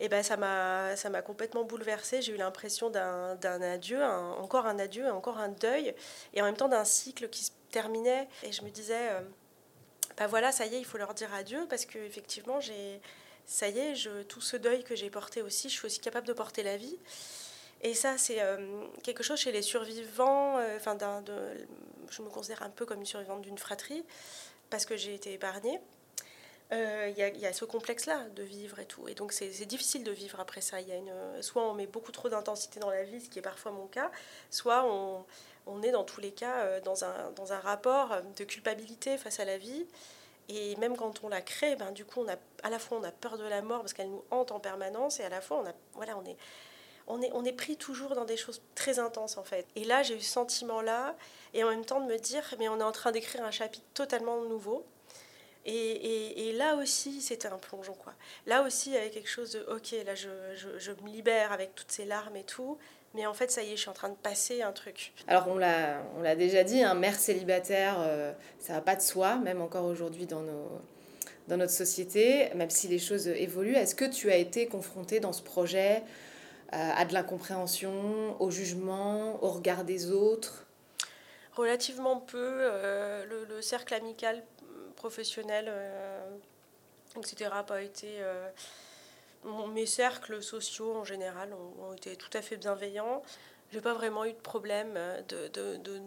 eh 0.00 0.08
ben 0.08 0.22
ça 0.22 0.36
m'a 0.36 0.94
ça 0.94 1.10
m'a 1.10 1.22
complètement 1.22 1.64
bouleversée. 1.64 2.22
J'ai 2.22 2.32
eu 2.32 2.36
l'impression 2.36 2.88
d'un, 2.88 3.34
d'un 3.36 3.60
adieu, 3.62 4.00
encore 4.04 4.66
un 4.66 4.78
adieu, 4.78 5.10
encore 5.10 5.38
un 5.38 5.48
deuil, 5.48 5.92
et 6.34 6.40
en 6.40 6.44
même 6.44 6.56
temps 6.56 6.68
d'un 6.68 6.84
cycle 6.84 7.28
qui 7.28 7.42
se 7.42 7.50
terminait. 7.72 8.28
Et 8.44 8.52
je 8.52 8.62
me 8.62 8.70
disais, 8.70 9.08
euh, 9.10 9.20
bah 10.16 10.28
voilà, 10.28 10.52
ça 10.52 10.66
y 10.66 10.76
est, 10.76 10.78
il 10.78 10.84
faut 10.84 10.98
leur 10.98 11.14
dire 11.14 11.34
adieu 11.34 11.66
parce 11.68 11.84
que 11.84 11.98
effectivement, 11.98 12.60
j'ai, 12.60 13.00
ça 13.44 13.68
y 13.68 13.78
est, 13.78 13.96
je, 13.96 14.22
tout 14.22 14.40
ce 14.40 14.56
deuil 14.56 14.84
que 14.84 14.94
j'ai 14.94 15.10
porté 15.10 15.42
aussi, 15.42 15.68
je 15.68 15.74
suis 15.74 15.86
aussi 15.86 15.98
capable 15.98 16.28
de 16.28 16.34
porter 16.34 16.62
la 16.62 16.76
vie. 16.76 16.98
Et 17.80 17.94
ça, 17.94 18.18
c'est 18.18 18.40
quelque 19.04 19.22
chose 19.22 19.38
chez 19.38 19.52
les 19.52 19.62
survivants. 19.62 20.58
Enfin, 20.76 20.96
d'un, 20.96 21.22
de, 21.22 21.38
je 22.10 22.22
me 22.22 22.28
considère 22.28 22.62
un 22.62 22.70
peu 22.70 22.84
comme 22.86 22.98
une 22.98 23.06
survivante 23.06 23.42
d'une 23.42 23.58
fratrie 23.58 24.04
parce 24.70 24.86
que 24.86 24.96
j'ai 24.96 25.14
été 25.14 25.32
épargnée. 25.32 25.80
Il 26.70 26.76
euh, 26.76 27.08
y, 27.08 27.38
y, 27.38 27.46
a 27.46 27.52
ce 27.54 27.64
complexe-là 27.64 28.26
de 28.36 28.42
vivre 28.42 28.78
et 28.78 28.84
tout. 28.84 29.08
Et 29.08 29.14
donc, 29.14 29.32
c'est 29.32 29.48
difficile 29.64 30.04
de 30.04 30.12
vivre 30.12 30.38
après 30.38 30.60
ça. 30.60 30.80
Y 30.80 30.92
a 30.92 30.96
une, 30.96 31.42
soit 31.42 31.62
on 31.62 31.72
met 31.72 31.86
beaucoup 31.86 32.12
trop 32.12 32.28
d'intensité 32.28 32.78
dans 32.78 32.90
la 32.90 33.04
vie, 33.04 33.22
ce 33.22 33.30
qui 33.30 33.38
est 33.38 33.42
parfois 33.42 33.72
mon 33.72 33.86
cas, 33.86 34.10
soit 34.50 34.84
on, 34.84 35.24
on 35.66 35.82
est 35.82 35.92
dans 35.92 36.04
tous 36.04 36.20
les 36.20 36.32
cas 36.32 36.58
euh, 36.58 36.80
dans 36.82 37.04
un, 37.04 37.30
dans 37.36 37.54
un 37.54 37.58
rapport 37.58 38.16
de 38.36 38.44
culpabilité 38.44 39.16
face 39.16 39.40
à 39.40 39.46
la 39.46 39.56
vie. 39.56 39.86
Et 40.50 40.76
même 40.76 40.96
quand 40.96 41.22
on 41.24 41.28
la 41.28 41.42
crée, 41.42 41.76
ben, 41.76 41.92
du 41.92 42.04
coup, 42.04 42.20
on 42.20 42.28
a, 42.28 42.36
à 42.62 42.70
la 42.70 42.78
fois 42.78 42.98
on 42.98 43.04
a 43.04 43.12
peur 43.12 43.36
de 43.36 43.44
la 43.44 43.60
mort 43.60 43.80
parce 43.80 43.92
qu'elle 43.92 44.10
nous 44.10 44.24
hante 44.30 44.50
en 44.50 44.60
permanence, 44.60 45.20
et 45.20 45.24
à 45.24 45.28
la 45.28 45.40
fois 45.40 45.62
on, 45.62 45.66
a, 45.68 45.72
voilà, 45.94 46.16
on, 46.16 46.24
est, 46.24 46.36
on, 47.08 47.20
est, 47.22 47.30
on 47.32 47.44
est 47.44 47.52
pris 47.52 47.76
toujours 47.76 48.14
dans 48.14 48.24
des 48.24 48.36
choses 48.36 48.62
très 48.74 48.98
intenses 48.98 49.36
en 49.36 49.44
fait. 49.44 49.66
Et 49.74 49.84
là, 49.84 50.02
j'ai 50.02 50.14
eu 50.14 50.20
ce 50.20 50.32
sentiment-là, 50.32 51.16
et 51.54 51.64
en 51.64 51.70
même 51.70 51.84
temps 51.84 52.00
de 52.00 52.06
me 52.06 52.18
dire, 52.18 52.54
mais 52.58 52.68
on 52.68 52.78
est 52.78 52.84
en 52.84 52.92
train 52.92 53.10
d'écrire 53.10 53.42
un 53.42 53.50
chapitre 53.50 53.86
totalement 53.94 54.40
nouveau. 54.42 54.84
Et, 55.64 55.72
et, 55.72 56.48
et 56.48 56.52
là 56.52 56.76
aussi, 56.76 57.20
c'était 57.20 57.48
un 57.48 57.58
plongeon. 57.58 57.94
Quoi. 57.94 58.14
Là 58.46 58.62
aussi, 58.62 58.90
il 58.90 58.94
y 58.94 58.96
avait 58.96 59.10
quelque 59.10 59.28
chose 59.28 59.52
de, 59.52 59.60
ok, 59.68 59.94
là, 60.06 60.14
je, 60.14 60.28
je, 60.54 60.78
je, 60.78 60.92
me 61.02 61.08
libère 61.10 61.52
avec 61.52 61.74
toutes 61.74 61.90
ces 61.90 62.04
larmes 62.04 62.36
et 62.36 62.44
tout. 62.44 62.78
Mais 63.14 63.26
en 63.26 63.34
fait, 63.34 63.50
ça 63.50 63.62
y 63.62 63.72
est, 63.72 63.76
je 63.76 63.80
suis 63.80 63.90
en 63.90 63.94
train 63.94 64.08
de 64.10 64.14
passer 64.14 64.62
un 64.62 64.72
truc. 64.72 65.12
Alors, 65.26 65.48
on 65.48 65.56
l'a, 65.56 66.36
déjà 66.36 66.62
dit, 66.62 66.82
un 66.82 66.92
hein, 66.92 66.94
mère 66.94 67.18
célibataire, 67.18 67.96
euh, 68.00 68.32
ça 68.60 68.74
va 68.74 68.80
pas 68.80 68.96
de 68.96 69.02
soi, 69.02 69.36
même 69.36 69.60
encore 69.60 69.84
aujourd'hui 69.84 70.26
dans, 70.26 70.40
nos, 70.40 70.70
dans 71.48 71.56
notre 71.56 71.72
société, 71.72 72.48
même 72.54 72.70
si 72.70 72.86
les 72.88 72.98
choses 72.98 73.26
évoluent. 73.28 73.76
Est-ce 73.76 73.94
que 73.94 74.04
tu 74.04 74.30
as 74.30 74.36
été 74.36 74.66
confrontée 74.66 75.20
dans 75.20 75.32
ce 75.32 75.42
projet 75.42 76.02
à 76.70 77.04
de 77.04 77.14
l'incompréhension, 77.14 78.40
au 78.40 78.50
jugement, 78.50 79.42
au 79.42 79.48
regard 79.48 79.84
des 79.84 80.10
autres 80.10 80.66
relativement 81.58 82.20
peu. 82.20 82.58
Euh, 82.60 83.24
le, 83.48 83.60
cercle 83.60 83.92
amical, 83.94 84.42
professionnel, 84.96 85.66
euh, 85.68 86.36
etc., 87.16 87.50
pas 87.66 87.82
été. 87.82 88.08
Euh, 88.20 88.48
mes 89.72 89.86
cercles 89.86 90.42
sociaux 90.42 90.94
en 90.96 91.04
général 91.04 91.52
ont, 91.52 91.92
été 91.92 92.16
tout 92.16 92.30
à 92.32 92.42
fait 92.42 92.56
bienveillants. 92.56 93.22
J'ai 93.72 93.80
pas 93.82 93.92
vraiment 93.92 94.24
eu 94.24 94.32
de 94.32 94.38
problème 94.38 94.98
de, 95.28 96.00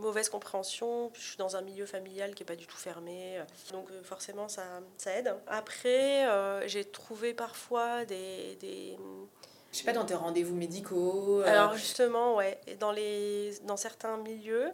mauvaise 0.00 0.28
compréhension. 0.28 1.10
Je 1.14 1.20
suis 1.20 1.36
dans 1.36 1.56
un 1.56 1.62
milieu 1.62 1.86
familial 1.86 2.34
qui 2.34 2.42
est 2.42 2.46
pas 2.46 2.56
du 2.56 2.66
tout 2.66 2.76
fermé, 2.76 3.40
donc 3.70 3.88
forcément 4.02 4.48
ça, 4.48 4.64
ça 4.98 5.12
aide. 5.12 5.32
Après, 5.46 6.26
j'ai 6.68 6.84
trouvé 6.84 7.32
parfois 7.32 8.04
des, 8.04 8.56
des 8.56 8.98
je 9.72 9.78
sais 9.78 9.84
pas, 9.84 9.92
dans 9.92 10.04
tes 10.04 10.14
rendez-vous 10.14 10.54
médicaux 10.54 11.42
euh, 11.42 11.46
Alors 11.46 11.74
justement, 11.74 12.36
ouais, 12.36 12.58
dans, 12.80 12.92
les, 12.92 13.52
dans 13.64 13.76
certains 13.76 14.16
milieux. 14.16 14.70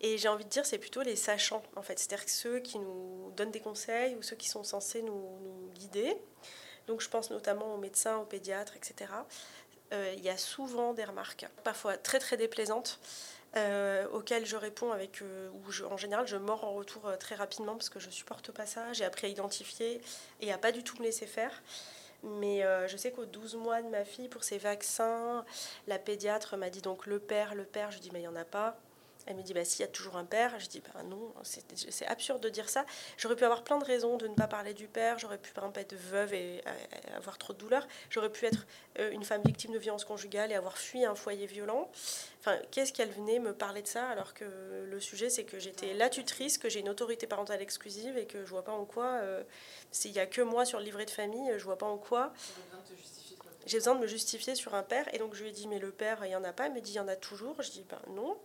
Et 0.00 0.18
j'ai 0.18 0.28
envie 0.28 0.44
de 0.44 0.50
dire, 0.50 0.66
c'est 0.66 0.78
plutôt 0.78 1.00
les 1.00 1.16
sachants, 1.16 1.62
en 1.76 1.82
fait. 1.82 1.98
C'est-à-dire 1.98 2.28
ceux 2.28 2.58
qui 2.58 2.78
nous 2.78 3.32
donnent 3.36 3.52
des 3.52 3.60
conseils 3.60 4.14
ou 4.16 4.22
ceux 4.22 4.36
qui 4.36 4.48
sont 4.48 4.62
censés 4.62 5.02
nous, 5.02 5.70
guider. 5.74 6.16
Donc 6.86 7.00
je 7.00 7.08
pense 7.08 7.30
notamment 7.30 7.74
aux 7.74 7.78
médecins, 7.78 8.18
aux 8.18 8.26
pédiatres, 8.26 8.76
etc. 8.76 9.10
Euh, 9.92 10.12
il 10.16 10.22
y 10.22 10.28
a 10.28 10.36
souvent 10.36 10.92
des 10.92 11.04
remarques, 11.04 11.46
parfois 11.62 11.96
très 11.96 12.18
très 12.18 12.36
déplaisantes, 12.36 13.00
euh, 13.56 14.06
auxquelles 14.12 14.44
je 14.44 14.56
réponds 14.56 14.92
avec, 14.92 15.22
ou 15.22 15.84
en 15.86 15.96
général 15.96 16.26
je 16.26 16.36
mords 16.36 16.64
en 16.64 16.74
retour 16.74 17.10
très 17.18 17.34
rapidement 17.34 17.72
parce 17.74 17.88
que 17.88 17.98
je 17.98 18.10
supporte 18.10 18.52
pas 18.52 18.66
ça. 18.66 18.92
J'ai 18.92 19.06
appris 19.06 19.28
à 19.28 19.30
identifier 19.30 20.02
et 20.42 20.52
à 20.52 20.58
pas 20.58 20.72
du 20.72 20.84
tout 20.84 20.98
me 20.98 21.04
laisser 21.04 21.26
faire. 21.26 21.62
Mais 22.24 22.64
euh, 22.64 22.88
je 22.88 22.96
sais 22.96 23.12
qu'au 23.12 23.26
12 23.26 23.56
mois 23.56 23.82
de 23.82 23.88
ma 23.88 24.04
fille, 24.04 24.28
pour 24.28 24.44
ses 24.44 24.58
vaccins, 24.58 25.44
la 25.86 25.98
pédiatre 25.98 26.56
m'a 26.56 26.70
dit 26.70 26.80
donc 26.80 27.06
le 27.06 27.18
père, 27.18 27.54
le 27.54 27.64
père. 27.64 27.90
Je 27.90 27.98
dis, 27.98 28.10
mais 28.12 28.20
il 28.20 28.22
n'y 28.22 28.28
en 28.28 28.36
a 28.36 28.44
pas. 28.44 28.78
Elle 29.26 29.36
me 29.36 29.42
dit, 29.42 29.54
bah, 29.54 29.64
s'il 29.64 29.80
y 29.80 29.84
a 29.84 29.88
toujours 29.88 30.16
un 30.16 30.24
père. 30.24 30.58
Je 30.58 30.68
dis, 30.68 30.80
bah, 30.80 31.02
non, 31.04 31.32
c'est 31.42 32.06
absurde 32.06 32.40
de 32.40 32.48
dire 32.48 32.68
ça. 32.68 32.84
J'aurais 33.16 33.36
pu 33.36 33.44
avoir 33.44 33.64
plein 33.64 33.78
de 33.78 33.84
raisons 33.84 34.16
de 34.16 34.26
ne 34.26 34.34
pas 34.34 34.46
parler 34.46 34.74
du 34.74 34.86
père. 34.86 35.18
J'aurais 35.18 35.38
pu, 35.38 35.52
par 35.52 35.64
exemple, 35.64 35.80
être 35.80 35.94
veuve 35.94 36.34
et 36.34 36.62
avoir 37.16 37.38
trop 37.38 37.52
de 37.52 37.58
douleur. 37.58 37.86
J'aurais 38.10 38.30
pu 38.30 38.46
être 38.46 38.66
euh, 38.98 39.10
une 39.10 39.24
femme 39.24 39.42
victime 39.44 39.72
de 39.72 39.78
violence 39.78 40.04
conjugale 40.04 40.52
et 40.52 40.54
avoir 40.54 40.78
fui 40.78 41.04
un 41.04 41.14
foyer 41.14 41.46
violent. 41.46 41.90
Enfin, 42.40 42.58
qu'est-ce 42.70 42.92
qu'elle 42.92 43.10
venait 43.10 43.38
me 43.38 43.54
parler 43.54 43.82
de 43.82 43.88
ça 43.88 44.06
alors 44.08 44.34
que 44.34 44.44
le 44.44 45.00
sujet, 45.00 45.30
c'est 45.30 45.44
que 45.44 45.58
j'étais 45.58 45.94
la 45.94 46.10
tutrice, 46.10 46.58
que 46.58 46.68
j'ai 46.68 46.80
une 46.80 46.88
autorité 46.88 47.26
parentale 47.26 47.62
exclusive 47.62 48.18
et 48.18 48.26
que 48.26 48.44
je 48.44 48.50
vois 48.50 48.64
pas 48.64 48.72
en 48.72 48.84
quoi, 48.84 49.18
euh, 49.22 49.42
s'il 49.90 50.12
y 50.12 50.20
a 50.20 50.26
que 50.26 50.42
moi 50.42 50.64
sur 50.64 50.78
le 50.78 50.84
livret 50.84 51.06
de 51.06 51.10
famille, 51.10 51.50
je 51.56 51.64
vois 51.64 51.78
pas 51.78 51.86
en 51.86 51.96
quoi 51.96 52.32
j'ai 53.66 53.78
besoin 53.78 53.94
de 53.94 54.00
me 54.00 54.06
justifier 54.06 54.54
sur 54.54 54.74
un 54.74 54.82
père. 54.82 55.12
Et 55.14 55.18
donc 55.18 55.34
je 55.34 55.42
lui 55.42 55.50
ai 55.50 55.52
dit, 55.52 55.68
mais 55.68 55.78
le 55.78 55.90
père, 55.90 56.18
il 56.24 56.28
n'y 56.28 56.36
en 56.36 56.44
a 56.44 56.52
pas. 56.52 56.66
Elle 56.66 56.74
me 56.74 56.80
dit, 56.80 56.92
il 56.92 56.96
y 56.96 57.00
en 57.00 57.08
a 57.08 57.16
toujours. 57.16 57.60
Je 57.62 57.70
dis, 57.70 57.84
ben 57.88 57.98
non. 58.14 58.36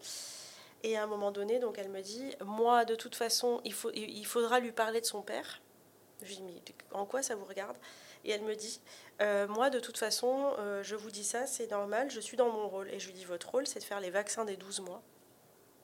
Et 0.84 0.98
à 0.98 1.04
un 1.04 1.08
moment 1.08 1.32
donné, 1.32 1.60
donc 1.60 1.78
elle 1.78 1.90
me 1.90 2.02
dit, 2.02 2.36
moi, 2.46 2.86
de 2.86 2.96
toute 2.96 3.16
façon, 3.16 3.62
il, 3.66 3.74
faut, 3.74 3.92
il 3.94 4.26
faudra 4.26 4.60
lui 4.60 4.72
parler 4.72 5.02
de 5.02 5.06
son 5.06 5.22
père. 5.22 5.62
Je 6.22 6.28
lui 6.28 6.36
dis, 6.36 6.44
mais 6.44 6.62
en 6.92 7.06
quoi 7.06 7.22
ça 7.22 7.36
vous 7.36 7.46
regarde? 7.46 7.78
Et 8.26 8.32
elle 8.32 8.42
me 8.42 8.56
dit, 8.56 8.82
euh, 9.22 9.48
moi, 9.48 9.70
de 9.70 9.80
toute 9.80 9.98
façon, 9.98 10.54
euh, 10.60 10.84
je 10.84 10.96
vous 10.96 11.12
dis 11.12 11.24
ça, 11.24 11.48
c'est 11.48 11.72
normal, 11.72 12.10
je 12.12 12.20
suis 12.20 12.38
dans 12.38 12.50
mon 12.50 12.68
rôle. 12.68 12.90
Et 12.90 13.00
je 13.00 13.08
lui 13.08 13.14
dis, 13.14 13.26
votre 13.26 13.50
rôle, 13.50 13.68
c'est 13.68 13.80
de 13.80 13.84
faire 13.84 14.00
les 14.00 14.10
vaccins 14.10 14.46
des 14.46 14.58
12 14.58 14.82
mois. 14.82 15.02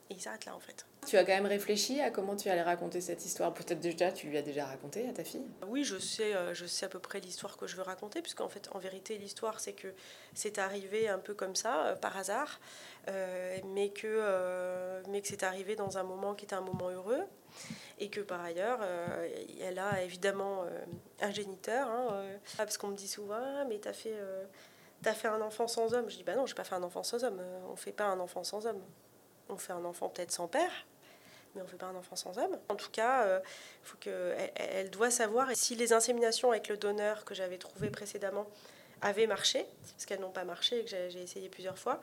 Et 0.09 0.13
il 0.13 0.21
s'arrête 0.21 0.45
là, 0.45 0.55
en 0.55 0.59
fait. 0.59 0.85
Tu 1.07 1.17
as 1.17 1.23
quand 1.23 1.33
même 1.33 1.47
réfléchi 1.47 1.99
à 1.99 2.11
comment 2.11 2.35
tu 2.35 2.47
allais 2.49 2.61
raconter 2.61 3.01
cette 3.01 3.25
histoire? 3.25 3.51
Peut-être 3.53 3.79
déjà, 3.79 4.11
tu 4.11 4.27
lui 4.27 4.37
as 4.37 4.43
déjà 4.43 4.65
raconté 4.65 5.07
à 5.09 5.13
ta 5.13 5.23
fille? 5.23 5.45
Oui, 5.67 5.83
je 5.83 5.97
sais, 5.97 6.35
euh, 6.35 6.53
je 6.53 6.67
sais 6.67 6.85
à 6.85 6.89
peu 6.89 6.99
près 6.99 7.19
l'histoire 7.19 7.57
que 7.57 7.65
je 7.65 7.75
veux 7.75 7.81
raconter, 7.81 8.21
puisqu'en 8.21 8.49
fait, 8.49 8.69
en 8.73 8.77
vérité, 8.77 9.17
l'histoire, 9.17 9.59
c'est 9.59 9.73
que 9.73 9.87
c'est 10.35 10.59
arrivé 10.59 11.07
un 11.07 11.17
peu 11.17 11.33
comme 11.33 11.55
ça, 11.55 11.87
euh, 11.87 11.95
par 11.95 12.15
hasard, 12.17 12.59
euh, 13.07 13.57
mais 13.65 13.89
que, 13.89 15.01
mais 15.09 15.21
que 15.21 15.27
c'est 15.27 15.43
arrivé 15.43 15.75
dans 15.75 15.97
un 15.97 16.03
moment 16.03 16.35
qui 16.35 16.45
était 16.45 16.55
un 16.55 16.61
moment 16.61 16.89
heureux, 16.89 17.23
et 17.97 18.09
que 18.09 18.21
par 18.21 18.41
ailleurs, 18.41 18.81
elle 19.61 19.79
a 19.79 20.03
évidemment 20.03 20.65
un 21.21 21.31
géniteur, 21.31 21.87
hein, 21.87 22.25
parce 22.57 22.77
qu'on 22.77 22.89
me 22.89 22.95
dit 22.95 23.07
souvent, 23.07 23.39
ah, 23.39 23.65
mais 23.67 23.79
t'as 23.79 23.93
fait, 23.93 24.15
as 25.05 25.13
fait 25.13 25.29
un 25.29 25.41
enfant 25.41 25.67
sans 25.67 25.93
homme. 25.93 26.09
Je 26.09 26.17
dis, 26.17 26.23
bah 26.23 26.35
non, 26.35 26.45
j'ai 26.45 26.55
pas 26.55 26.63
fait 26.63 26.75
un 26.75 26.83
enfant 26.83 27.03
sans 27.03 27.23
homme, 27.23 27.41
on 27.69 27.75
fait 27.75 27.91
pas 27.91 28.05
un 28.05 28.19
enfant 28.19 28.43
sans 28.43 28.65
homme 28.67 28.81
on 29.49 29.57
fait 29.57 29.73
un 29.73 29.85
enfant 29.85 30.09
peut-être 30.09 30.31
sans 30.31 30.47
père, 30.47 30.71
mais 31.53 31.61
on 31.61 31.65
ne 31.65 31.69
fait 31.69 31.77
pas 31.77 31.87
un 31.87 31.95
enfant 31.95 32.15
sans 32.15 32.37
homme. 32.37 32.57
En 32.69 32.75
tout 32.75 32.89
cas, 32.91 33.23
euh, 33.23 33.39
faut 33.83 33.97
que, 33.99 34.35
elle, 34.55 34.89
doit 34.89 35.11
savoir, 35.11 35.49
si 35.53 35.75
les 35.75 35.93
inséminations 35.93 36.51
avec 36.51 36.67
le 36.67 36.77
donneur 36.77 37.25
que 37.25 37.33
j'avais 37.33 37.57
trouvé 37.57 37.89
précédemment 37.89 38.47
avaient 39.01 39.27
marché, 39.27 39.65
parce 39.91 40.05
qu'elles 40.05 40.19
n'ont 40.19 40.31
pas 40.31 40.45
marché 40.45 40.79
et 40.79 40.83
que 40.83 40.89
j'ai 40.89 41.21
essayé 41.21 41.49
plusieurs 41.49 41.77
fois, 41.77 42.01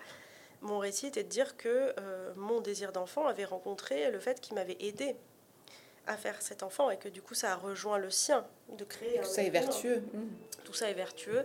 mon 0.61 0.79
récit 0.79 1.09
était 1.09 1.25
de 1.25 1.29
dire 1.29 1.57
que 1.57 1.93
euh, 1.99 2.33
mon 2.37 2.61
désir 2.61 2.93
d'enfant 2.93 3.27
avait 3.27 3.45
rencontré 3.45 4.11
le 4.11 4.21
fait 4.21 4.41
qu'il 4.41 4.55
m'avait 4.55 4.77
aidé 4.81 5.17
à 6.07 6.17
faire 6.17 6.41
cet 6.41 6.63
enfant 6.63 6.91
et 6.91 6.97
que 6.97 7.09
du 7.09 7.23
coup 7.23 7.35
ça 7.35 7.53
a 7.53 7.57
rejoint 7.57 7.99
le 7.99 8.11
sien 8.11 8.47
de 8.77 8.85
créer. 8.85 9.21
Tout 9.21 9.25
ça 9.27 9.43
est 9.43 9.51
vertueux. 9.51 10.03
Tout 10.65 10.75
ça 10.75 10.89
est 10.89 10.95
vertueux. 10.95 11.45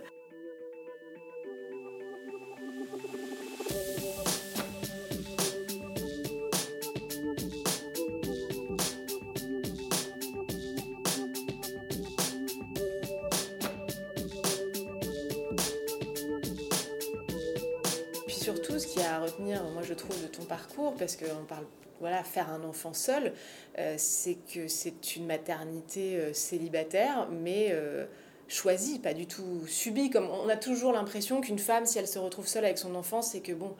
Parce 21.08 21.16
qu'on 21.16 21.44
parle, 21.44 21.64
voilà, 22.00 22.22
faire 22.22 22.50
un 22.50 22.62
enfant 22.64 22.92
seul, 22.92 23.32
euh, 23.78 23.94
c'est 23.96 24.36
que 24.52 24.68
c'est 24.68 25.16
une 25.16 25.26
maternité 25.26 26.16
euh, 26.16 26.34
célibataire, 26.34 27.28
mais 27.30 27.68
euh, 27.70 28.04
choisie, 28.46 28.98
pas 28.98 29.14
du 29.14 29.26
tout 29.26 29.66
subie. 29.66 30.10
Comme 30.10 30.28
on 30.28 30.48
a 30.50 30.56
toujours 30.56 30.92
l'impression 30.92 31.40
qu'une 31.40 31.58
femme, 31.58 31.86
si 31.86 31.98
elle 31.98 32.06
se 32.06 32.18
retrouve 32.18 32.46
seule 32.46 32.66
avec 32.66 32.76
son 32.76 32.94
enfant, 32.94 33.22
c'est 33.22 33.40
que 33.40 33.52
bon, 33.52 33.74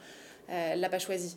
elle 0.48 0.80
l'a 0.80 0.88
pas 0.88 0.98
choisi. 0.98 1.36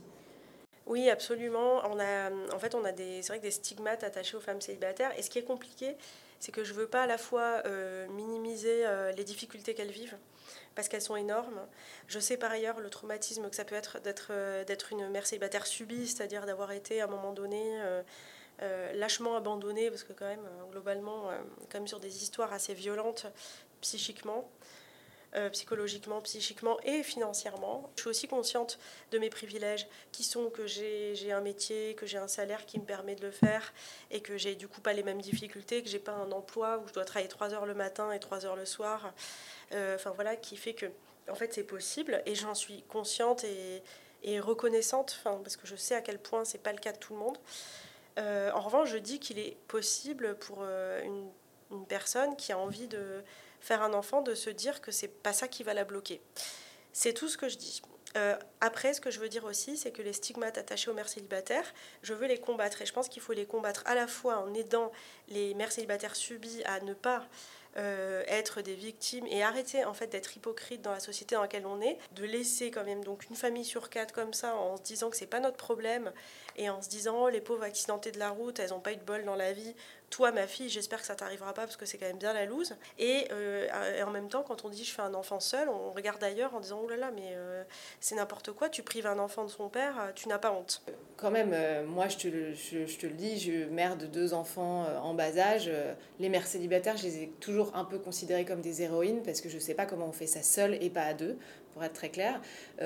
Oui, 0.88 1.10
absolument. 1.10 1.82
On 1.92 2.00
a, 2.00 2.32
en 2.54 2.60
fait, 2.60 2.74
on 2.74 2.86
a 2.86 2.94
des, 2.94 3.22
c'est 3.22 3.34
vrai 3.34 3.40
que 3.40 3.44
des 3.44 3.52
stigmates 3.52 4.04
attachés 4.04 4.38
aux 4.38 4.42
femmes 4.42 4.62
célibataires. 4.62 5.12
Et 5.18 5.22
ce 5.22 5.30
qui 5.30 5.40
est 5.40 5.44
compliqué, 5.44 5.98
c'est 6.42 6.52
que 6.52 6.66
je 6.66 6.74
veux 6.74 6.88
pas 6.88 7.04
à 7.04 7.08
la 7.08 7.18
fois 7.18 7.64
minimiser 8.10 8.84
les 9.16 9.24
difficultés 9.24 9.74
qu'elles 9.74 9.92
vivent, 9.92 10.18
parce 10.76 10.88
qu'elles 10.88 11.02
sont 11.02 11.16
énormes. 11.16 11.60
Je 12.08 12.20
sais 12.20 12.38
par 12.38 12.52
ailleurs 12.52 12.80
le 12.80 12.90
traumatisme 12.90 13.50
que 13.50 13.56
ça 13.56 13.66
peut 13.66 13.76
être 13.76 14.00
d'être, 14.02 14.28
euh, 14.32 14.64
d'être 14.64 14.92
une 14.92 15.10
mère 15.10 15.26
célibataire 15.26 15.66
subie, 15.66 16.08
c'est-à-dire 16.08 16.46
d'avoir 16.46 16.72
été 16.72 17.02
à 17.02 17.06
un 17.06 17.08
moment 17.08 17.34
donné 17.34 17.82
euh, 17.82 18.02
euh, 18.62 18.94
lâchement 18.94 19.36
abandonnée, 19.36 19.90
parce 19.90 20.04
que 20.04 20.14
quand 20.14 20.28
même, 20.28 20.48
globalement, 20.72 21.30
quand 21.70 21.80
même 21.80 21.88
sur 21.88 22.00
des 22.00 22.24
histoires 22.24 22.54
assez 22.54 22.74
violentes 22.74 23.26
psychiquement. 23.82 24.50
Psychologiquement, 25.52 26.22
psychiquement 26.22 26.78
et 26.84 27.04
financièrement. 27.04 27.90
Je 27.96 28.02
suis 28.02 28.10
aussi 28.10 28.28
consciente 28.28 28.80
de 29.12 29.18
mes 29.18 29.30
privilèges 29.30 29.88
qui 30.12 30.24
sont 30.24 30.50
que 30.50 30.68
j'ai, 30.68 31.32
un 31.32 31.42
métier, 31.42 31.96
que 31.96 32.06
j'ai 32.06 32.18
un 32.18 32.28
salaire 32.28 32.66
qui 32.66 32.80
me 32.80 32.86
permet 32.86 33.16
de 33.16 33.26
le 33.26 33.32
faire 33.32 33.74
et 34.10 34.20
que 34.20 34.38
j'ai 34.38 34.56
du 34.56 34.68
coup 34.68 34.82
pas 34.82 34.94
les 34.94 35.04
mêmes 35.04 35.22
difficultés, 35.22 35.82
que 35.84 35.90
j'ai 35.90 36.00
pas 36.00 36.12
un 36.12 36.32
emploi 36.32 36.80
où 36.80 36.88
je 36.88 36.94
dois 36.94 37.06
travailler 37.06 37.30
3 37.30 37.54
heures 37.54 37.66
le 37.66 37.74
matin 37.74 38.12
et 38.12 38.20
3 38.20 38.46
heures 38.46 38.56
le 38.58 38.66
soir. 38.66 39.14
Euh, 39.74 39.96
enfin 39.96 40.12
voilà, 40.12 40.36
qui 40.36 40.58
fait 40.58 40.74
que 40.74 40.88
en 41.30 41.36
fait 41.36 41.54
c'est 41.54 41.64
possible 41.64 42.22
et 42.26 42.36
j'en 42.36 42.56
suis 42.56 42.84
consciente 42.84 43.44
et, 43.44 43.82
et 44.24 44.40
reconnaissante, 44.40 45.20
parce 45.24 45.56
que 45.56 45.68
je 45.68 45.76
sais 45.76 45.96
à 45.96 46.02
quel 46.02 46.20
point 46.20 46.46
c'est 46.46 46.62
pas 46.62 46.74
le 46.74 46.80
cas 46.80 46.92
de 46.92 46.98
tout 46.98 47.14
le 47.14 47.20
monde. 47.20 47.38
Euh, 48.20 48.52
en 48.52 48.62
revanche, 48.62 48.90
je 48.90 48.98
dis 48.98 49.20
qu'il 49.20 49.40
est 49.40 49.58
possible 49.68 50.36
pour 50.36 50.60
euh, 50.62 51.02
une, 51.04 51.30
une, 51.72 51.86
personne 51.86 52.36
qui 52.36 52.52
a 52.52 52.58
envie 52.58 52.88
de 52.88 53.24
faire 53.62 53.82
un 53.82 53.94
enfant 53.94 54.22
de 54.22 54.36
se 54.36 54.50
dire 54.50 54.82
que 54.82 54.92
c'est 54.92 55.08
pas 55.08 55.34
ça 55.34 55.48
qui 55.48 55.64
va 55.64 55.74
la 55.74 55.84
bloquer. 55.84 56.22
C'est 56.94 57.14
tout 57.14 57.30
ce 57.30 57.38
que 57.38 57.48
je 57.48 57.58
dis. 57.58 57.82
après, 58.60 58.94
ce 58.94 59.00
que 59.00 59.10
je 59.10 59.20
veux 59.20 59.30
dire 59.30 59.46
aussi, 59.46 59.78
c'est 59.78 59.92
que 59.92 60.02
les 60.02 60.12
stigmates 60.12 60.58
attachés 60.58 60.92
aux 60.92 60.94
mères 60.94 61.08
célibataires, 61.08 61.74
je 62.04 62.14
veux 62.14 62.28
les 62.28 62.40
combattre. 62.40 62.82
Et 62.82 62.86
je 62.86 62.92
pense 62.92 63.08
qu'il 63.08 63.22
faut 63.22 63.32
les 63.32 63.46
combattre 63.46 63.84
à 63.86 63.96
la 63.96 64.08
fois 64.08 64.40
en 64.40 64.54
aidant 64.54 64.92
les 65.30 65.54
mères 65.54 65.72
célibataires 65.72 66.16
subies 66.16 66.62
à 66.66 66.82
ne 66.82 66.94
pas 66.94 67.26
euh, 67.78 68.24
être 68.28 68.62
des 68.62 68.76
victimes 68.76 69.26
et 69.28 69.44
arrêter 69.44 69.86
en 69.86 69.94
fait 69.94 70.08
d'être 70.08 70.36
hypocrite 70.36 70.82
dans 70.82 70.92
la 70.92 71.00
société 71.00 71.36
dans 71.36 71.42
laquelle 71.42 71.66
on 71.66 71.80
est, 71.80 71.98
de 72.16 72.26
laisser 72.26 72.70
quand 72.70 72.84
même 72.84 73.02
donc 73.02 73.30
une 73.30 73.36
famille 73.38 73.64
sur 73.64 73.90
quatre 73.90 74.14
comme 74.14 74.34
ça 74.34 74.56
en 74.56 74.76
se 74.76 74.82
disant 74.82 75.10
que 75.10 75.16
c'est 75.16 75.26
pas 75.26 75.40
notre 75.40 75.56
problème 75.56 76.12
et 76.58 76.70
en 76.70 76.82
se 76.82 76.90
disant 76.90 77.16
oh, 77.18 77.30
les 77.30 77.40
pauvres 77.40 77.64
accidentés 77.64 78.12
de 78.12 78.20
la 78.20 78.30
route, 78.30 78.60
elles 78.60 78.72
n'ont 78.72 78.82
pas 78.82 78.92
eu 78.92 78.98
de 78.98 79.04
bol 79.04 79.24
dans 79.24 79.38
la 79.38 79.54
vie, 79.54 79.74
toi, 80.12 80.32
ma 80.32 80.46
fille, 80.46 80.70
j'espère 80.70 81.00
que 81.00 81.06
ça 81.06 81.16
t'arrivera 81.16 81.54
pas 81.54 81.62
parce 81.62 81.78
que 81.78 81.86
c'est 81.86 81.98
quand 81.98 82.06
même 82.06 82.18
bien 82.18 82.34
la 82.34 82.46
loose. 82.46 82.76
Euh, 83.00 83.96
et, 83.98 84.04
en 84.04 84.12
même 84.12 84.28
temps, 84.28 84.44
quand 84.44 84.66
on 84.66 84.70
dit 84.70 84.84
je 84.84 84.94
fais 84.94 85.02
un 85.02 85.14
enfant 85.14 85.40
seul, 85.40 85.70
on 85.70 85.92
regarde 85.92 86.22
ailleurs 86.24 86.54
en 86.54 86.60
disant 86.60 86.82
oh 86.84 86.90
là 86.90 86.98
là, 86.98 87.12
mais 87.16 87.32
euh, 87.32 87.64
c'est 88.02 88.16
n'importe 88.16 88.52
quoi, 88.52 88.70
tu 88.70 88.84
prives 88.84 89.08
un 89.08 89.18
enfant 89.20 89.46
de 89.46 89.50
son 89.50 89.70
père, 89.70 89.96
euh, 90.00 90.12
tu 90.14 90.28
n'as 90.28 90.38
pas 90.38 90.52
honte. 90.52 90.84
Quand 91.16 91.32
même, 91.32 91.56
moi 91.86 92.10
je 92.10 92.18
te, 92.18 92.28
le, 92.28 92.54
je, 92.54 92.98
te 92.98 93.08
le 93.08 93.14
dis, 93.14 93.40
je 93.40 93.66
mère 93.70 93.96
de 93.96 94.06
deux 94.06 94.34
enfants 94.34 94.86
en 95.02 95.14
bas 95.14 95.38
âge. 95.38 95.72
les 96.20 96.30
mères 96.30 96.48
célibataires, 96.48 96.98
je 96.98 97.04
les 97.04 97.24
ai 97.24 97.28
toujours 97.40 97.72
un 97.76 97.86
peu 97.86 97.98
considérées 97.98 98.44
comme 98.44 98.62
des 98.62 98.82
héroïnes 98.82 99.24
parce 99.24 99.40
que 99.40 99.48
je 99.48 99.60
sais 99.60 99.76
pas 99.76 99.86
comment 99.86 100.08
on 100.08 100.12
fait 100.12 100.28
ça 100.28 100.42
seul 100.42 100.74
et 100.84 100.90
pas 100.90 101.04
à 101.04 101.14
deux 101.14 101.38
pour 101.74 101.84
être 101.84 101.94
très 101.94 102.10
clair. 102.10 102.42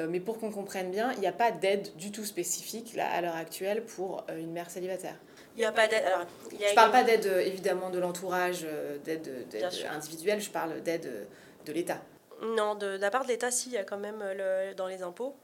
mais 0.09 0.19
pour 0.19 0.37
qu'on 0.37 0.51
comprenne 0.51 0.91
bien, 0.91 1.13
il 1.13 1.21
n'y 1.21 1.27
a 1.27 1.31
pas 1.31 1.51
d'aide 1.51 1.95
du 1.95 2.11
tout 2.11 2.25
spécifique 2.25 2.93
là, 2.95 3.09
à 3.09 3.21
l'heure 3.21 3.35
actuelle 3.35 3.83
pour 3.83 4.25
une 4.37 4.51
mère 4.51 4.69
célibataire. 4.69 5.17
Il 5.55 5.59
n'y 5.59 5.65
a 5.65 5.71
pas 5.71 5.87
d'aide. 5.87 6.03
je 6.51 6.55
ne 6.55 6.75
parle 6.75 6.91
pas 6.91 7.03
d'aide 7.03 7.25
euh, 7.27 7.39
évidemment 7.39 7.89
de 7.89 7.99
l'entourage, 7.99 8.65
euh, 8.65 8.97
d'aide 8.99 9.47
individuelle, 9.89 10.41
je 10.41 10.49
parle 10.49 10.81
d'aide 10.81 11.05
euh, 11.05 11.23
de 11.65 11.71
l'État. 11.71 12.01
Non, 12.41 12.75
de, 12.75 12.87
la 12.87 13.09
part 13.09 13.23
de 13.23 13.29
l'État, 13.29 13.51
si, 13.51 13.69
il 13.69 13.73
y 13.73 13.77
a 13.77 13.85
quand 13.85 13.97
même 13.97 14.21
le, 14.21 14.73
dans 14.73 14.87
les 14.87 15.01
impôts 15.01 15.35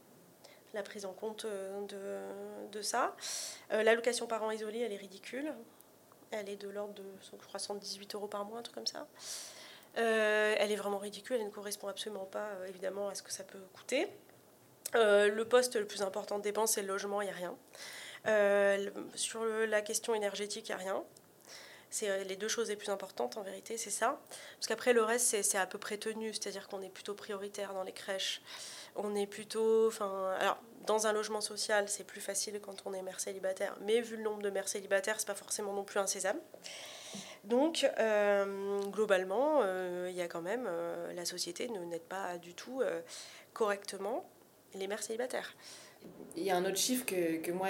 la 0.73 0.83
prise 0.83 1.05
en 1.05 1.11
compte 1.11 1.45
de, 1.45 1.97
de 2.71 2.81
ça. 2.81 3.13
L'allocation 3.71 4.25
parents 4.25 4.51
isolés, 4.51 4.79
elle 4.79 4.93
est 4.93 4.97
ridicule. 4.97 5.51
Elle 6.31 6.47
est 6.47 6.55
de 6.55 6.69
l'ordre 6.69 6.93
de, 6.93 7.03
je 7.29 7.45
crois, 7.45 7.59
118 7.59 8.15
euros 8.15 8.27
par 8.27 8.45
mois, 8.45 8.59
un 8.59 8.61
truc 8.61 8.75
comme 8.75 8.87
ça. 8.87 9.05
elle 9.95 10.71
est 10.71 10.77
vraiment 10.77 10.97
ridicule, 10.97 11.35
elle 11.41 11.47
ne 11.47 11.51
correspond 11.51 11.89
absolument 11.89 12.23
pas, 12.23 12.47
évidemment, 12.69 13.09
à 13.09 13.15
ce 13.15 13.21
que 13.21 13.33
ça 13.33 13.43
peut 13.43 13.59
coûter. 13.73 14.07
le 14.93 15.43
poste 15.43 15.75
le 15.75 15.85
plus 15.85 16.03
important 16.03 16.37
de 16.37 16.43
dépense, 16.43 16.71
c'est 16.71 16.83
le 16.83 16.87
logement, 16.87 17.19
il 17.19 17.25
n'y 17.25 17.31
a 17.31 17.35
rien. 17.35 17.53
Euh, 18.27 18.89
sur 19.15 19.43
la 19.43 19.81
question 19.81 20.13
énergétique, 20.13 20.69
il 20.69 20.75
n'y 20.75 20.81
a 20.81 20.83
rien. 20.83 21.03
C'est 21.89 22.09
euh, 22.09 22.23
les 22.23 22.35
deux 22.35 22.47
choses 22.47 22.69
les 22.69 22.75
plus 22.75 22.89
importantes 22.89 23.37
en 23.37 23.41
vérité, 23.41 23.77
c'est 23.77 23.89
ça. 23.89 24.19
Parce 24.55 24.67
qu'après, 24.67 24.93
le 24.93 25.03
reste, 25.03 25.41
c'est 25.41 25.57
à 25.57 25.65
peu 25.65 25.77
près 25.77 25.97
tenu, 25.97 26.33
c'est-à-dire 26.33 26.67
qu'on 26.67 26.81
est 26.81 26.89
plutôt 26.89 27.13
prioritaire 27.13 27.73
dans 27.73 27.83
les 27.83 27.91
crèches. 27.91 28.41
On 28.95 29.15
est 29.15 29.27
plutôt. 29.27 29.87
Enfin, 29.87 30.35
alors, 30.39 30.57
dans 30.85 31.07
un 31.07 31.13
logement 31.13 31.41
social, 31.41 31.89
c'est 31.89 32.03
plus 32.03 32.21
facile 32.21 32.59
quand 32.61 32.83
on 32.85 32.93
est 32.93 33.01
mère 33.01 33.19
célibataire, 33.19 33.75
mais 33.81 34.01
vu 34.01 34.17
le 34.17 34.23
nombre 34.23 34.41
de 34.41 34.49
mères 34.49 34.67
célibataires, 34.67 35.19
c'est 35.19 35.27
pas 35.27 35.35
forcément 35.35 35.73
non 35.73 35.83
plus 35.83 35.99
un 35.99 36.07
sésame. 36.07 36.39
Donc, 37.43 37.89
euh, 37.99 38.79
globalement, 38.89 39.63
il 40.07 40.13
y 40.13 40.21
a 40.21 40.27
quand 40.27 40.41
même. 40.41 40.69
la 41.13 41.25
société 41.25 41.67
ne 41.69 41.79
n'aide 41.79 42.03
pas 42.03 42.37
du 42.37 42.53
tout 42.53 42.81
correctement 43.53 44.29
les 44.75 44.87
mères 44.87 45.03
célibataires. 45.03 45.53
Il 46.37 46.43
y 46.43 46.49
a 46.49 46.55
un 46.55 46.63
autre 46.63 46.77
chiffre 46.77 47.05
que, 47.05 47.37
que 47.37 47.51
moi 47.51 47.67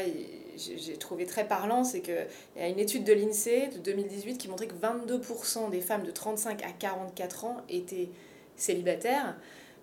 j'ai 0.55 0.97
trouvé 0.97 1.25
très 1.25 1.47
parlant, 1.47 1.83
c'est 1.83 2.01
qu'il 2.01 2.27
y 2.57 2.61
a 2.61 2.67
une 2.67 2.79
étude 2.79 3.03
de 3.03 3.13
l'INSEE 3.13 3.69
de 3.69 3.77
2018 3.79 4.37
qui 4.37 4.47
montrait 4.47 4.67
que 4.67 4.75
22% 4.75 5.69
des 5.69 5.81
femmes 5.81 6.03
de 6.03 6.11
35 6.11 6.63
à 6.63 6.71
44 6.71 7.45
ans 7.45 7.57
étaient 7.69 8.09
célibataires. 8.55 9.35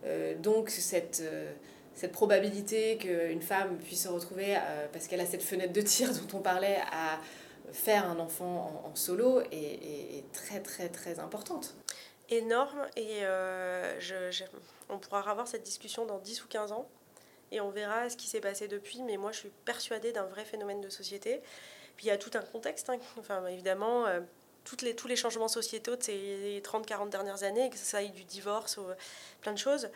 Euh, 0.05 0.35
donc 0.37 0.71
cette, 0.71 1.21
euh, 1.25 1.53
cette 1.95 2.13
probabilité 2.13 2.99
qu'une 2.99 3.43
femme 3.43 3.79
puisse 3.79 4.05
se 4.05 4.09
retrouver, 4.09 4.57
euh, 4.57 4.87
parce 4.93 5.09
qu'elle 5.09 5.21
a 5.21 5.27
cette 5.27 5.43
fenêtre 5.43 5.73
de 5.73 5.81
tir 5.81 6.11
dont 6.13 6.39
on 6.39 6.41
parlait, 6.41 6.79
à 6.93 7.19
faire 7.73 8.09
un 8.09 8.19
enfant 8.19 8.83
en, 8.87 8.95
solo 8.95 9.41
est, 9.53 10.25
très 10.33 10.61
très 10.61 10.89
très 10.89 11.19
importante. 11.19 11.75
Énorme, 12.31 12.87
et 12.97 13.23
on 14.89 14.99
pourra 14.99 15.31
avoir 15.31 15.47
cette 15.47 15.65
discussion 15.65 16.07
dans 16.07 16.19
10 16.19 16.45
ou 16.45 16.49
15 16.49 16.73
ans 16.73 16.89
et 17.53 17.61
on 17.61 17.71
verra 17.71 18.09
ce 18.11 18.17
qui 18.17 18.27
s'est 18.27 18.41
passé 18.41 18.69
depuis. 18.69 19.03
Mais 19.03 19.17
moi, 19.17 19.33
je 19.33 19.39
suis 19.39 19.53
persuadée 19.65 20.13
d'un 20.13 20.25
vrai 20.25 20.45
phénomène 20.45 20.81
de 20.81 20.89
société. 20.89 21.41
Puis 21.97 22.07
il 22.07 22.09
y 22.09 22.13
a 22.13 22.19
tout 22.19 22.31
un 22.35 22.43
contexte. 22.43 22.89
Hein. 22.91 22.99
Enfin, 23.19 23.47
évidemment, 23.47 24.07
euh, 24.07 24.21
les, 24.83 24.95
tous 24.95 25.09
les 25.09 25.17
changements 25.17 25.49
sociétaux 25.49 25.97
de 25.97 26.03
ces 26.03 26.63
30-40 26.65 27.11
dernières 27.11 27.43
années, 27.43 27.71
que 27.71 27.77
ça 27.77 27.99
aille 27.99 28.11
du 28.11 28.25
divorce, 28.25 28.77
ou, 28.77 28.85
plein 29.41 29.53
de 29.53 29.59
choses, 29.59 29.89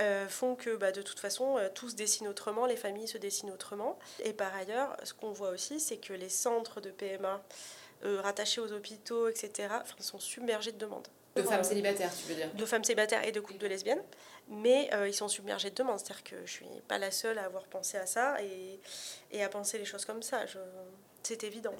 euh, 0.00 0.28
font 0.28 0.54
que 0.54 0.76
bah, 0.76 0.92
de 0.92 1.02
toute 1.02 1.18
façon, 1.18 1.58
euh, 1.58 1.68
tout 1.74 1.88
se 1.88 1.96
dessine 1.96 2.28
autrement, 2.28 2.66
les 2.66 2.76
familles 2.76 3.08
se 3.08 3.18
dessinent 3.18 3.50
autrement. 3.50 3.98
Et 4.24 4.32
par 4.32 4.54
ailleurs, 4.54 4.96
ce 5.02 5.14
qu'on 5.14 5.32
voit 5.32 5.50
aussi, 5.50 5.80
c'est 5.80 5.96
que 5.96 6.12
les 6.12 6.28
centres 6.28 6.80
de 6.80 6.90
PMA 6.90 7.42
rattachés 8.04 8.60
aux 8.60 8.72
hôpitaux, 8.72 9.26
etc., 9.26 9.74
sont 9.98 10.20
submergés 10.20 10.70
de 10.70 10.78
demandes. 10.78 11.08
De 11.42 11.48
femmes 11.48 11.64
célibataires, 11.64 12.10
tu 12.14 12.28
veux 12.28 12.34
dire 12.34 12.50
De 12.54 12.64
femmes 12.64 12.84
célibataires 12.84 13.26
et 13.26 13.32
de 13.32 13.40
couples 13.40 13.58
de 13.58 13.66
lesbiennes. 13.66 14.02
Mais 14.48 14.88
euh, 14.94 15.08
ils 15.08 15.14
sont 15.14 15.28
submergés 15.28 15.70
de 15.70 15.74
demandes. 15.74 15.98
C'est-à-dire 15.98 16.24
que 16.24 16.36
je 16.36 16.64
ne 16.64 16.70
suis 16.70 16.80
pas 16.86 16.98
la 16.98 17.10
seule 17.10 17.38
à 17.38 17.44
avoir 17.44 17.64
pensé 17.64 17.96
à 17.98 18.06
ça 18.06 18.36
et, 18.42 18.80
et 19.30 19.42
à 19.42 19.48
penser 19.48 19.78
les 19.78 19.84
choses 19.84 20.04
comme 20.04 20.22
ça. 20.22 20.44
C'est 21.22 21.44
évident. 21.44 21.74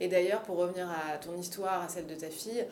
Et 0.00 0.08
d'ailleurs, 0.08 0.42
pour 0.42 0.56
revenir 0.56 0.88
à 0.90 1.16
ton 1.18 1.36
histoire, 1.36 1.82
à 1.82 1.88
celle 1.88 2.06
de 2.06 2.14
ta 2.14 2.28
fille, 2.28 2.66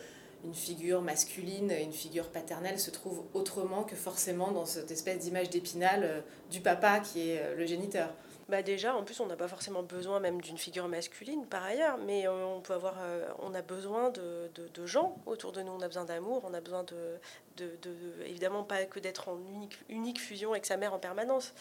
une 0.44 0.54
figure 0.54 1.02
masculine, 1.02 1.70
une 1.70 1.92
figure 1.92 2.28
paternelle 2.28 2.80
se 2.80 2.90
trouve 2.90 3.24
autrement 3.34 3.84
que 3.84 3.94
forcément 3.94 4.50
dans 4.52 4.64
cette 4.64 4.90
espèce 4.90 5.18
d'image 5.18 5.50
d'épinal 5.50 6.02
euh, 6.02 6.20
du 6.50 6.60
papa 6.60 7.00
qui 7.00 7.30
est 7.30 7.40
euh, 7.40 7.56
le 7.56 7.66
géniteur. 7.66 8.08
Bah 8.50 8.62
déjà, 8.62 8.96
en 8.96 9.04
plus, 9.04 9.20
on 9.20 9.26
n'a 9.26 9.36
pas 9.36 9.46
forcément 9.46 9.84
besoin 9.84 10.18
même 10.18 10.40
d'une 10.40 10.58
figure 10.58 10.88
masculine 10.88 11.46
par 11.46 11.62
ailleurs, 11.62 11.98
mais 11.98 12.26
on 12.26 12.60
peut 12.60 12.72
avoir, 12.72 12.96
euh, 13.00 13.28
on 13.38 13.54
a 13.54 13.62
besoin 13.62 14.10
de, 14.10 14.50
de, 14.74 14.86
gens 14.86 15.16
autour 15.24 15.52
de 15.52 15.62
nous. 15.62 15.70
On 15.70 15.80
a 15.80 15.86
besoin 15.86 16.04
d'amour, 16.04 16.42
on 16.44 16.52
a 16.52 16.60
besoin 16.60 16.82
de, 16.82 17.20
de, 17.58 18.24
évidemment 18.26 18.64
pas 18.64 18.84
que 18.86 18.98
d'être 18.98 19.28
en 19.28 19.38
unique, 19.54 19.78
unique 19.88 20.20
fusion 20.20 20.50
avec 20.50 20.66
sa 20.66 20.76
mère 20.76 20.92
en 20.92 20.98
permanence. 20.98 21.54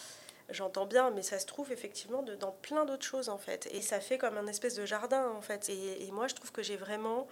J'entends 0.50 0.88
bien, 0.88 1.12
mais 1.12 1.22
ça 1.22 1.38
se 1.38 1.46
trouve 1.46 1.72
effectivement 1.72 2.24
dans 2.24 2.52
plein 2.52 2.86
d'autres 2.86 3.06
choses 3.06 3.30
en 3.30 3.38
fait. 3.38 3.70
Et 3.72 3.82
ça 3.82 4.00
fait 4.00 4.18
comme 4.18 4.38
un 4.38 4.48
espèce 4.48 4.74
de 4.74 4.88
jardin 4.88 5.30
en 5.38 5.42
fait. 5.42 5.70
Et, 5.70 6.08
et 6.08 6.12
moi, 6.12 6.28
je 6.28 6.34
trouve 6.34 6.52
que 6.52 6.64
j'ai 6.64 6.76
vraiment 6.76 7.28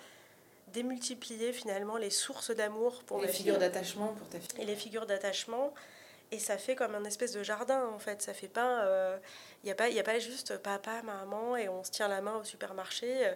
démultiplié 0.71 1.51
finalement 1.51 1.97
les 1.97 2.11
sources 2.11 2.51
d'amour 2.51 3.01
pour 3.07 3.19
les 3.21 3.27
figures 3.27 3.57
d'attachement 3.57 4.13
pour 4.13 4.27
ta 4.27 4.39
fille. 4.39 4.61
Et 4.61 4.65
les 4.65 4.75
figures 4.75 5.07
d'attachement 5.07 5.73
et 6.31 6.39
ça 6.39 6.57
fait 6.57 6.75
comme 6.75 6.95
un 6.95 7.05
espèce 7.05 7.31
de 7.31 7.43
jardin 7.43 7.85
en 7.87 7.99
fait. 7.99 8.21
Ça 8.21 8.33
fait 8.33 8.47
pas 8.47 8.81
il 8.83 8.87
euh, 8.87 9.17
n'y 9.63 9.71
a 9.71 9.75
pas 9.75 9.89
il 9.89 9.97
a 9.97 10.03
pas 10.03 10.19
juste 10.19 10.57
papa 10.57 11.01
maman 11.03 11.55
et 11.55 11.69
on 11.69 11.83
se 11.83 11.91
tient 11.91 12.07
la 12.07 12.21
main 12.21 12.35
au 12.37 12.43
supermarché. 12.43 13.27
Euh, 13.27 13.33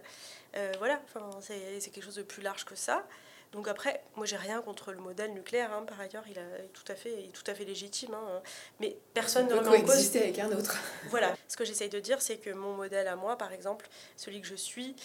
euh, 0.58 0.74
voilà 0.80 1.02
enfin 1.06 1.30
c'est 1.42 1.90
quelque 1.92 2.04
chose 2.04 2.16
de 2.16 2.24
plus 2.24 2.42
large 2.42 2.66
que 2.66 2.76
ça. 2.76 3.08
Donc 3.54 3.68
après 3.68 4.02
moi 4.16 4.26
j'ai 4.26 4.38
rien 4.38 4.62
contre 4.62 4.92
le 4.92 5.00
modèle 5.00 5.34
nucléaire 5.34 5.74
hein, 5.74 5.84
par 5.86 6.00
ailleurs 6.00 6.24
il, 6.30 6.40
a, 6.40 6.42
est 6.42 6.70
tout 6.74 6.90
à 6.90 6.96
fait 6.96 7.14
il 7.20 7.26
est 7.30 7.34
tout 7.34 7.44
à 7.48 7.54
fait 7.54 7.66
légitime 7.66 8.14
hein, 8.14 8.42
mais 8.80 8.98
personne 9.14 9.48
ne 9.48 9.54
remet 9.54 9.70
en 9.70 9.90
avec 9.90 10.40
un 10.40 10.52
autre. 10.52 10.78
Voilà. 11.10 11.34
Ce 11.48 11.58
que 11.58 11.66
j'essaye 11.66 11.90
de 11.90 12.00
dire 12.00 12.22
c'est 12.22 12.38
que 12.38 12.50
mon 12.50 12.74
modèle 12.76 13.08
à 13.08 13.16
moi 13.16 13.38
par 13.38 13.54
exemple 13.54 13.88
celui 14.18 14.42
que 14.42 14.48
je 14.48 14.56
suis 14.56 14.96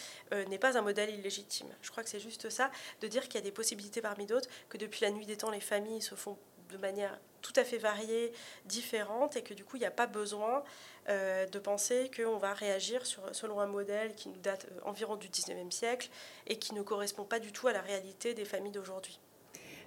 n'est 0.49 0.59
pas 0.59 0.77
un 0.77 0.81
modèle 0.81 1.09
illégitime. 1.09 1.67
Je 1.81 1.91
crois 1.91 2.03
que 2.03 2.09
c'est 2.09 2.19
juste 2.19 2.49
ça 2.49 2.69
de 2.99 3.07
dire 3.07 3.23
qu'il 3.23 3.35
y 3.35 3.37
a 3.37 3.41
des 3.41 3.51
possibilités 3.51 4.01
parmi 4.01 4.25
d'autres 4.25 4.49
que 4.69 4.77
depuis 4.77 5.01
la 5.03 5.11
nuit 5.11 5.25
des 5.25 5.37
temps 5.37 5.51
les 5.51 5.61
familles 5.61 6.01
se 6.01 6.15
font 6.15 6.37
de 6.69 6.77
manière 6.77 7.17
tout 7.47 7.59
à 7.59 7.63
fait 7.63 7.77
variée, 7.77 8.33
différente, 8.65 9.37
et 9.37 9.41
que 9.41 9.53
du 9.53 9.63
coup, 9.63 9.77
il 9.77 9.79
n'y 9.79 9.85
a 9.85 9.91
pas 9.91 10.07
besoin 10.07 10.63
euh, 11.07 11.45
de 11.45 11.59
penser 11.59 12.11
qu'on 12.15 12.37
va 12.37 12.53
réagir 12.53 13.03
selon 13.31 13.61
un 13.61 13.67
modèle 13.67 14.13
qui 14.15 14.27
nous 14.29 14.37
date 14.37 14.67
euh, 14.71 14.79
environ 14.83 15.15
du 15.15 15.29
19e 15.29 15.71
siècle 15.71 16.09
et 16.47 16.57
qui 16.57 16.73
ne 16.73 16.81
correspond 16.81 17.23
pas 17.23 17.39
du 17.39 17.51
tout 17.53 17.67
à 17.67 17.73
la 17.73 17.81
réalité 17.81 18.33
des 18.33 18.43
familles 18.43 18.73
d'aujourd'hui. 18.73 19.19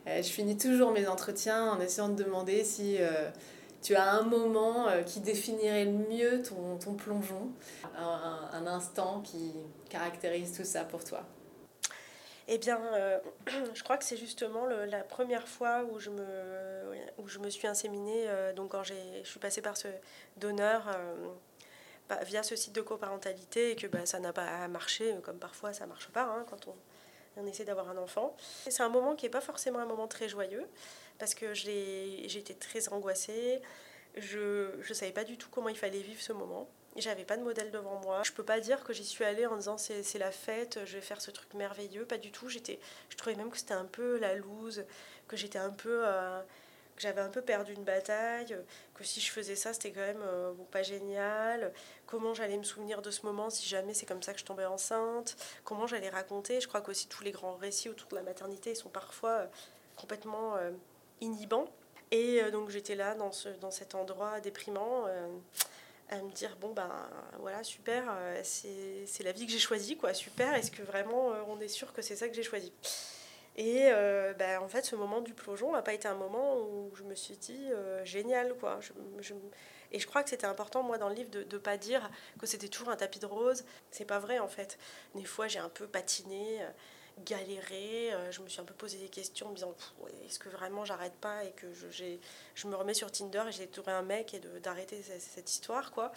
Euh, 0.07 0.23
je 0.23 0.29
finis 0.29 0.57
toujours 0.57 0.93
mes 0.93 1.07
entretiens 1.07 1.73
en 1.73 1.81
essayant 1.81 2.09
de 2.09 2.23
demander 2.23 2.65
si 2.65 2.99
tu 3.83 3.95
as 3.95 4.11
un 4.11 4.23
moment 4.23 4.87
qui 5.05 5.21
définirait 5.21 5.85
le 5.85 5.93
mieux 5.93 6.43
ton 6.43 6.95
plongeon, 6.95 7.51
un 7.97 8.67
instant 8.67 9.21
qui 9.21 9.53
caractérise 9.91 10.57
tout 10.57 10.65
ça 10.65 10.85
pour 10.85 11.05
toi. 11.05 11.27
Eh 12.53 12.59
bien, 12.59 12.81
euh, 12.95 13.21
je 13.75 13.83
crois 13.85 13.97
que 13.97 14.05
c'est 14.05 14.17
justement 14.17 14.67
la 14.67 15.05
première 15.05 15.47
fois 15.47 15.85
où 15.85 16.01
je 16.01 16.11
me, 16.11 16.25
où 17.19 17.29
je 17.29 17.39
me 17.39 17.49
suis 17.49 17.69
inséminée, 17.69 18.25
euh, 18.27 18.53
donc 18.53 18.73
quand 18.73 18.83
je 18.83 18.93
suis 19.23 19.39
passée 19.39 19.63
par 19.63 19.77
ce 19.77 19.87
donneur 20.37 20.89
euh, 20.89 21.29
bah, 22.09 22.19
via 22.25 22.43
ce 22.43 22.57
site 22.57 22.75
de 22.75 22.81
coparentalité 22.81 23.71
et 23.71 23.77
que 23.77 23.87
bah, 23.87 24.05
ça 24.05 24.19
n'a 24.19 24.33
pas 24.33 24.67
marché, 24.67 25.15
comme 25.23 25.39
parfois 25.39 25.73
ça 25.73 25.85
ne 25.85 25.91
marche 25.91 26.09
pas 26.09 26.25
hein, 26.25 26.45
quand 26.51 26.67
on, 26.67 26.75
on, 27.37 27.47
essaie 27.47 27.65
d'avoir 27.65 27.89
un 27.89 27.97
enfant. 27.99 28.37
C'est 28.69 28.83
un 28.83 28.89
moment 28.89 29.15
qui 29.15 29.27
n'est 29.27 29.31
pas 29.31 29.41
forcément 29.41 29.79
un 29.79 29.87
moment 29.87 30.09
très 30.09 30.29
joyeux 30.29 30.67
parce 31.21 31.37
que 31.37 31.55
j'étais 31.55 32.55
très 32.55 32.89
angoissée, 32.89 33.63
je 34.17 34.77
ne 34.89 34.95
savais 34.95 35.13
pas 35.13 35.23
du 35.23 35.39
tout 35.39 35.49
comment 35.53 35.69
il 35.69 35.79
fallait 35.79 36.01
vivre 36.01 36.21
ce 36.21 36.33
moment. 36.33 36.69
J'avais 36.97 37.25
pas 37.25 37.37
de 37.37 37.43
modèle 37.43 37.71
devant 37.71 38.01
moi. 38.01 38.23
Je 38.25 38.33
peux 38.33 38.43
pas 38.43 38.59
dire 38.59 38.83
que 38.83 38.93
j'y 38.93 39.05
suis 39.05 39.25
allée 39.25 39.47
en 39.47 39.57
disant 39.57 39.79
c'est 39.79 40.19
la 40.19 40.33
fête, 40.33 40.81
je 40.85 40.97
vais 40.97 41.01
faire 41.01 41.21
ce 41.21 41.31
truc 41.31 41.55
merveilleux. 41.55 42.05
Pas 42.05 42.19
du 42.19 42.33
tout. 42.33 42.49
J'étais, 42.49 42.81
je 43.09 43.17
trouvais 43.17 43.37
même 43.37 43.51
que 43.51 43.57
c'était 43.57 43.75
un 43.75 43.85
peu 43.85 44.19
la 44.19 44.35
loose, 44.35 44.85
que 45.29 45.37
j'étais 45.37 45.59
un 45.59 45.71
peu, 45.71 46.03
euh, 46.05 46.41
que 46.97 47.03
j'avais 47.03 47.21
un 47.21 47.29
peu 47.29 47.43
perdu 47.43 47.75
une 47.75 47.85
bataille, 47.85 48.57
que 48.95 49.05
si 49.05 49.21
je 49.21 49.31
faisais 49.31 49.55
ça 49.55 49.73
c'était 49.73 49.93
quand 49.93 50.01
même 50.01 50.23
euh, 50.23 50.53
pas 50.73 50.83
génial. 50.83 51.73
Comment 52.07 52.35
j'allais 52.35 52.57
me 52.57 52.65
souvenir 52.65 53.03
de 53.03 53.13
ce 53.13 53.25
moment 53.25 53.51
si 53.51 53.69
jamais 53.69 53.95
c'est 53.95 54.07
comme 54.07 54.23
ça 54.23 54.33
que 54.33 54.41
je 54.41 54.45
tombais 54.45 54.67
enceinte? 54.67 55.37
Comment 55.63 55.87
j'allais 55.87 56.11
raconter? 56.11 56.61
Je 56.61 56.67
crois 56.67 56.81
qu'aussi 56.81 57.07
tous 57.07 57.23
les 57.23 57.31
grands 57.31 57.55
récits 57.55 57.89
autour 57.89 58.09
de 58.09 58.17
la 58.17 58.23
maternité 58.23 58.75
sont 58.75 58.89
parfois 58.89 59.31
euh, 59.31 59.47
complètement 59.97 60.57
inhibants. 61.21 61.69
Et 62.11 62.43
donc 62.51 62.71
j'étais 62.71 62.97
là 62.97 63.15
dans, 63.15 63.31
ce, 63.31 63.49
dans 63.61 63.71
cet 63.71 63.95
endroit 63.95 64.41
déprimant 64.41 65.07
à 66.11 66.21
me 66.23 66.31
dire 66.31 66.57
bon 66.61 66.73
ben 66.73 66.91
voilà 67.39 67.63
super 67.63 68.05
euh, 68.11 68.41
c'est 68.45 69.23
la 69.23 69.33
vie 69.33 69.47
que 69.47 69.53
j'ai 69.53 69.59
choisie 69.59 69.97
quoi 69.97 70.13
super 70.13 70.55
est-ce 70.55 70.71
que 70.71 70.83
vraiment 70.83 71.33
euh, 71.33 71.43
on 71.49 71.61
est 71.61 71.69
sûr 71.69 71.93
que 71.93 72.03
c'est 72.03 72.17
ça 72.17 72.29
que 72.29 72.35
j'ai 72.35 72.43
choisi? 72.43 72.73
Et 73.57 73.89
euh, 73.91 74.33
ben, 74.35 74.61
en 74.61 74.69
fait 74.69 74.85
ce 74.85 74.97
moment 74.97 75.21
du 75.21 75.35
plongeon 75.35 75.73
n'a 75.73 75.83
pas 75.83 75.93
été 75.93 76.09
un 76.09 76.15
moment 76.15 76.57
où 76.57 76.91
je 76.95 77.03
me 77.03 77.15
suis 77.15 77.37
dit 77.37 77.69
génial 78.05 78.55
quoi. 78.55 78.79
Je, 78.81 79.35
et 79.93 79.99
je 79.99 80.07
crois 80.07 80.23
que 80.23 80.31
c'était 80.31 80.47
important 80.47 80.83
moi 80.83 80.99
dans 80.99 81.09
le 81.09 81.15
livre 81.15 81.31
de 81.31 81.45
ne 81.45 81.59
pas 81.59 81.77
dire 81.77 82.09
que 82.39 82.47
c'était 82.47 82.69
toujours 82.69 82.91
un 82.91 82.97
tapis 82.97 83.19
de 83.19 83.27
rose. 83.27 83.65
C'est 83.91 84.05
pas 84.05 84.21
vrai 84.21 84.39
en 84.39 84.49
fait. 84.49 84.79
Des 85.15 85.25
fois 85.25 85.49
j'ai 85.49 85.59
un 85.59 85.69
peu 85.69 85.87
patiné 85.87 86.61
galéré. 87.25 88.13
Euh, 88.13 88.31
je 88.33 88.41
me 88.41 88.49
suis 88.49 88.61
un 88.61 88.65
peu 88.65 88.75
posé 88.75 88.99
des 88.99 89.09
questions 89.09 89.47
en 89.47 89.51
me 89.51 89.55
disant 89.55 89.75
est-ce 90.27 90.39
que 90.39 90.49
vraiment 90.49 90.85
j'arrête 90.85 91.15
pas 91.15 91.45
et 91.45 91.53
que 91.53 91.67
je, 91.73 92.05
je 92.55 92.67
me 92.67 92.75
remets 92.75 92.95
sur 92.95 93.11
Tinder 93.11 93.45
et 93.49 93.53
j'ai 93.53 93.67
trouvé 93.67 93.93
un 93.93 94.03
mec 94.03 94.35
et 94.35 94.41
d'arrêter 94.63 95.03
cette, 95.03 95.51
histoire 95.51 95.93
quoi. 95.93 96.13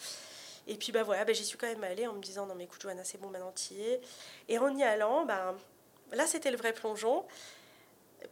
Et 0.68 0.76
puis 0.76 0.92
bah 0.92 1.04
voilà, 1.04 1.26
bah, 1.26 1.34
j'y 1.34 1.44
suis 1.44 1.58
quand 1.58 1.68
même 1.68 1.84
allée 1.84 2.08
en 2.08 2.14
me 2.14 2.22
disant 2.22 2.46
non 2.46 2.56
mais 2.56 2.64
écoute 2.66 2.82
Johanna 2.82 3.04
c'est 3.04 3.20
bon 3.20 3.30
maintenant 3.30 3.52
tu 3.52 3.74
y 3.76 3.82
es. 3.82 4.02
Et 4.50 4.58
en 4.58 4.76
y 4.76 4.84
allant, 4.84 5.26
bah, 5.26 5.56
là 6.12 6.28
c'était 6.28 6.52
le 6.52 6.58
vrai 6.58 6.74
plongeon. 6.74 7.26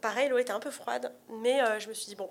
Pareil, 0.00 0.28
l'eau 0.28 0.38
était 0.38 0.52
un 0.52 0.60
peu 0.60 0.70
froide, 0.70 1.12
mais 1.28 1.62
euh, 1.62 1.78
je 1.78 1.88
me 1.88 1.94
suis 1.94 2.06
dit 2.06 2.14
bon, 2.14 2.30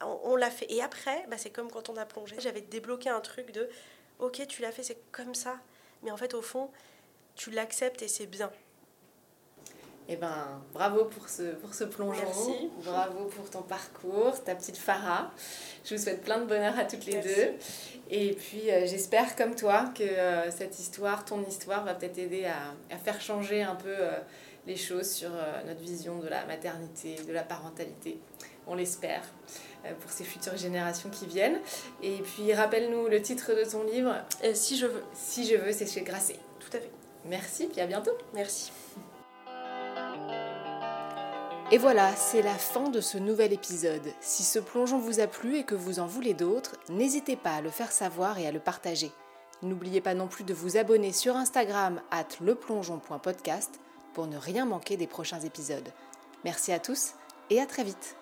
on, 0.00 0.36
l'a 0.36 0.50
fait. 0.50 0.70
Et 0.72 0.82
après, 0.82 1.26
bah, 1.28 1.36
c'est 1.36 1.50
comme 1.50 1.70
quand 1.70 1.90
on 1.90 1.96
a 1.96 2.06
plongé, 2.06 2.36
j'avais 2.38 2.62
débloqué 2.62 3.10
un 3.10 3.20
truc 3.20 3.52
de 3.52 3.68
ok 4.18 4.46
tu 4.46 4.62
l'as 4.62 4.72
fait, 4.72 4.82
c'est 4.82 4.98
comme 5.12 5.34
ça. 5.34 5.58
Mais 6.02 6.10
en 6.10 6.16
fait 6.16 6.32
au 6.34 6.42
fond, 6.42 6.70
tu 7.34 7.50
l'acceptes 7.50 8.02
et 8.02 8.08
c'est 8.08 8.26
bien. 8.26 8.50
Eh 10.12 10.16
ben, 10.16 10.60
bravo 10.74 11.04
pour 11.04 11.28
ce, 11.28 11.54
pour 11.54 11.72
ce 11.72 11.84
plongeon. 11.84 12.24
Merci. 12.24 12.68
Bravo 12.84 13.26
pour 13.26 13.48
ton 13.48 13.62
parcours, 13.62 14.42
ta 14.42 14.56
petite 14.56 14.76
Farah. 14.76 15.30
Je 15.84 15.94
vous 15.94 16.02
souhaite 16.02 16.24
plein 16.24 16.38
de 16.38 16.46
bonheur 16.46 16.76
à 16.76 16.84
toutes 16.84 17.06
les 17.06 17.20
deux. 17.20 17.54
Et 18.10 18.32
puis, 18.32 18.72
euh, 18.72 18.86
j'espère, 18.86 19.36
comme 19.36 19.54
toi, 19.54 19.84
que 19.96 20.02
euh, 20.02 20.50
cette 20.50 20.80
histoire, 20.80 21.24
ton 21.24 21.44
histoire, 21.44 21.84
va 21.84 21.94
peut-être 21.94 22.18
aider 22.18 22.44
à, 22.44 22.74
à, 22.92 22.98
faire 22.98 23.20
changer 23.20 23.62
un 23.62 23.76
peu 23.76 23.88
euh, 23.88 24.18
les 24.66 24.74
choses 24.74 25.08
sur 25.08 25.30
notre 25.64 25.80
vision 25.80 26.18
de 26.18 26.26
la 26.26 26.44
maternité, 26.44 27.14
de 27.28 27.32
la 27.32 27.44
parentalité. 27.44 28.18
On 28.66 28.74
l'espère 28.74 29.22
pour 30.00 30.10
ces 30.10 30.24
futures 30.24 30.56
générations 30.56 31.08
qui 31.08 31.26
viennent. 31.26 31.60
Et 32.02 32.16
puis, 32.16 32.52
rappelle-nous 32.52 33.06
le 33.06 33.22
titre 33.22 33.54
de 33.54 33.62
ton 33.62 33.84
livre. 33.84 34.16
si 34.54 34.76
je 34.76 34.86
veux. 34.86 35.04
Si 35.14 35.46
je 35.46 35.54
veux, 35.54 35.70
c'est 35.70 35.86
chez 35.86 36.02
Grasset. 36.02 36.40
Tout 36.58 36.76
à 36.76 36.80
fait. 36.80 36.90
Merci, 37.26 37.68
puis 37.68 37.80
à 37.80 37.86
bientôt. 37.86 38.12
Merci. 38.34 38.72
Et 41.72 41.78
voilà, 41.78 42.16
c'est 42.16 42.42
la 42.42 42.54
fin 42.54 42.88
de 42.88 43.00
ce 43.00 43.16
nouvel 43.16 43.52
épisode. 43.52 44.12
Si 44.20 44.42
ce 44.42 44.58
plongeon 44.58 44.98
vous 44.98 45.20
a 45.20 45.28
plu 45.28 45.56
et 45.56 45.62
que 45.62 45.76
vous 45.76 46.00
en 46.00 46.06
voulez 46.06 46.34
d'autres, 46.34 46.74
n'hésitez 46.88 47.36
pas 47.36 47.52
à 47.52 47.60
le 47.60 47.70
faire 47.70 47.92
savoir 47.92 48.40
et 48.40 48.46
à 48.48 48.50
le 48.50 48.58
partager. 48.58 49.12
N'oubliez 49.62 50.00
pas 50.00 50.14
non 50.14 50.26
plus 50.26 50.42
de 50.42 50.52
vous 50.52 50.76
abonner 50.76 51.12
sur 51.12 51.36
Instagram 51.36 52.00
at 52.10 52.26
leplongeon.podcast 52.40 53.78
pour 54.14 54.26
ne 54.26 54.36
rien 54.36 54.66
manquer 54.66 54.96
des 54.96 55.06
prochains 55.06 55.40
épisodes. 55.40 55.88
Merci 56.44 56.72
à 56.72 56.80
tous 56.80 57.12
et 57.50 57.60
à 57.60 57.66
très 57.66 57.84
vite. 57.84 58.16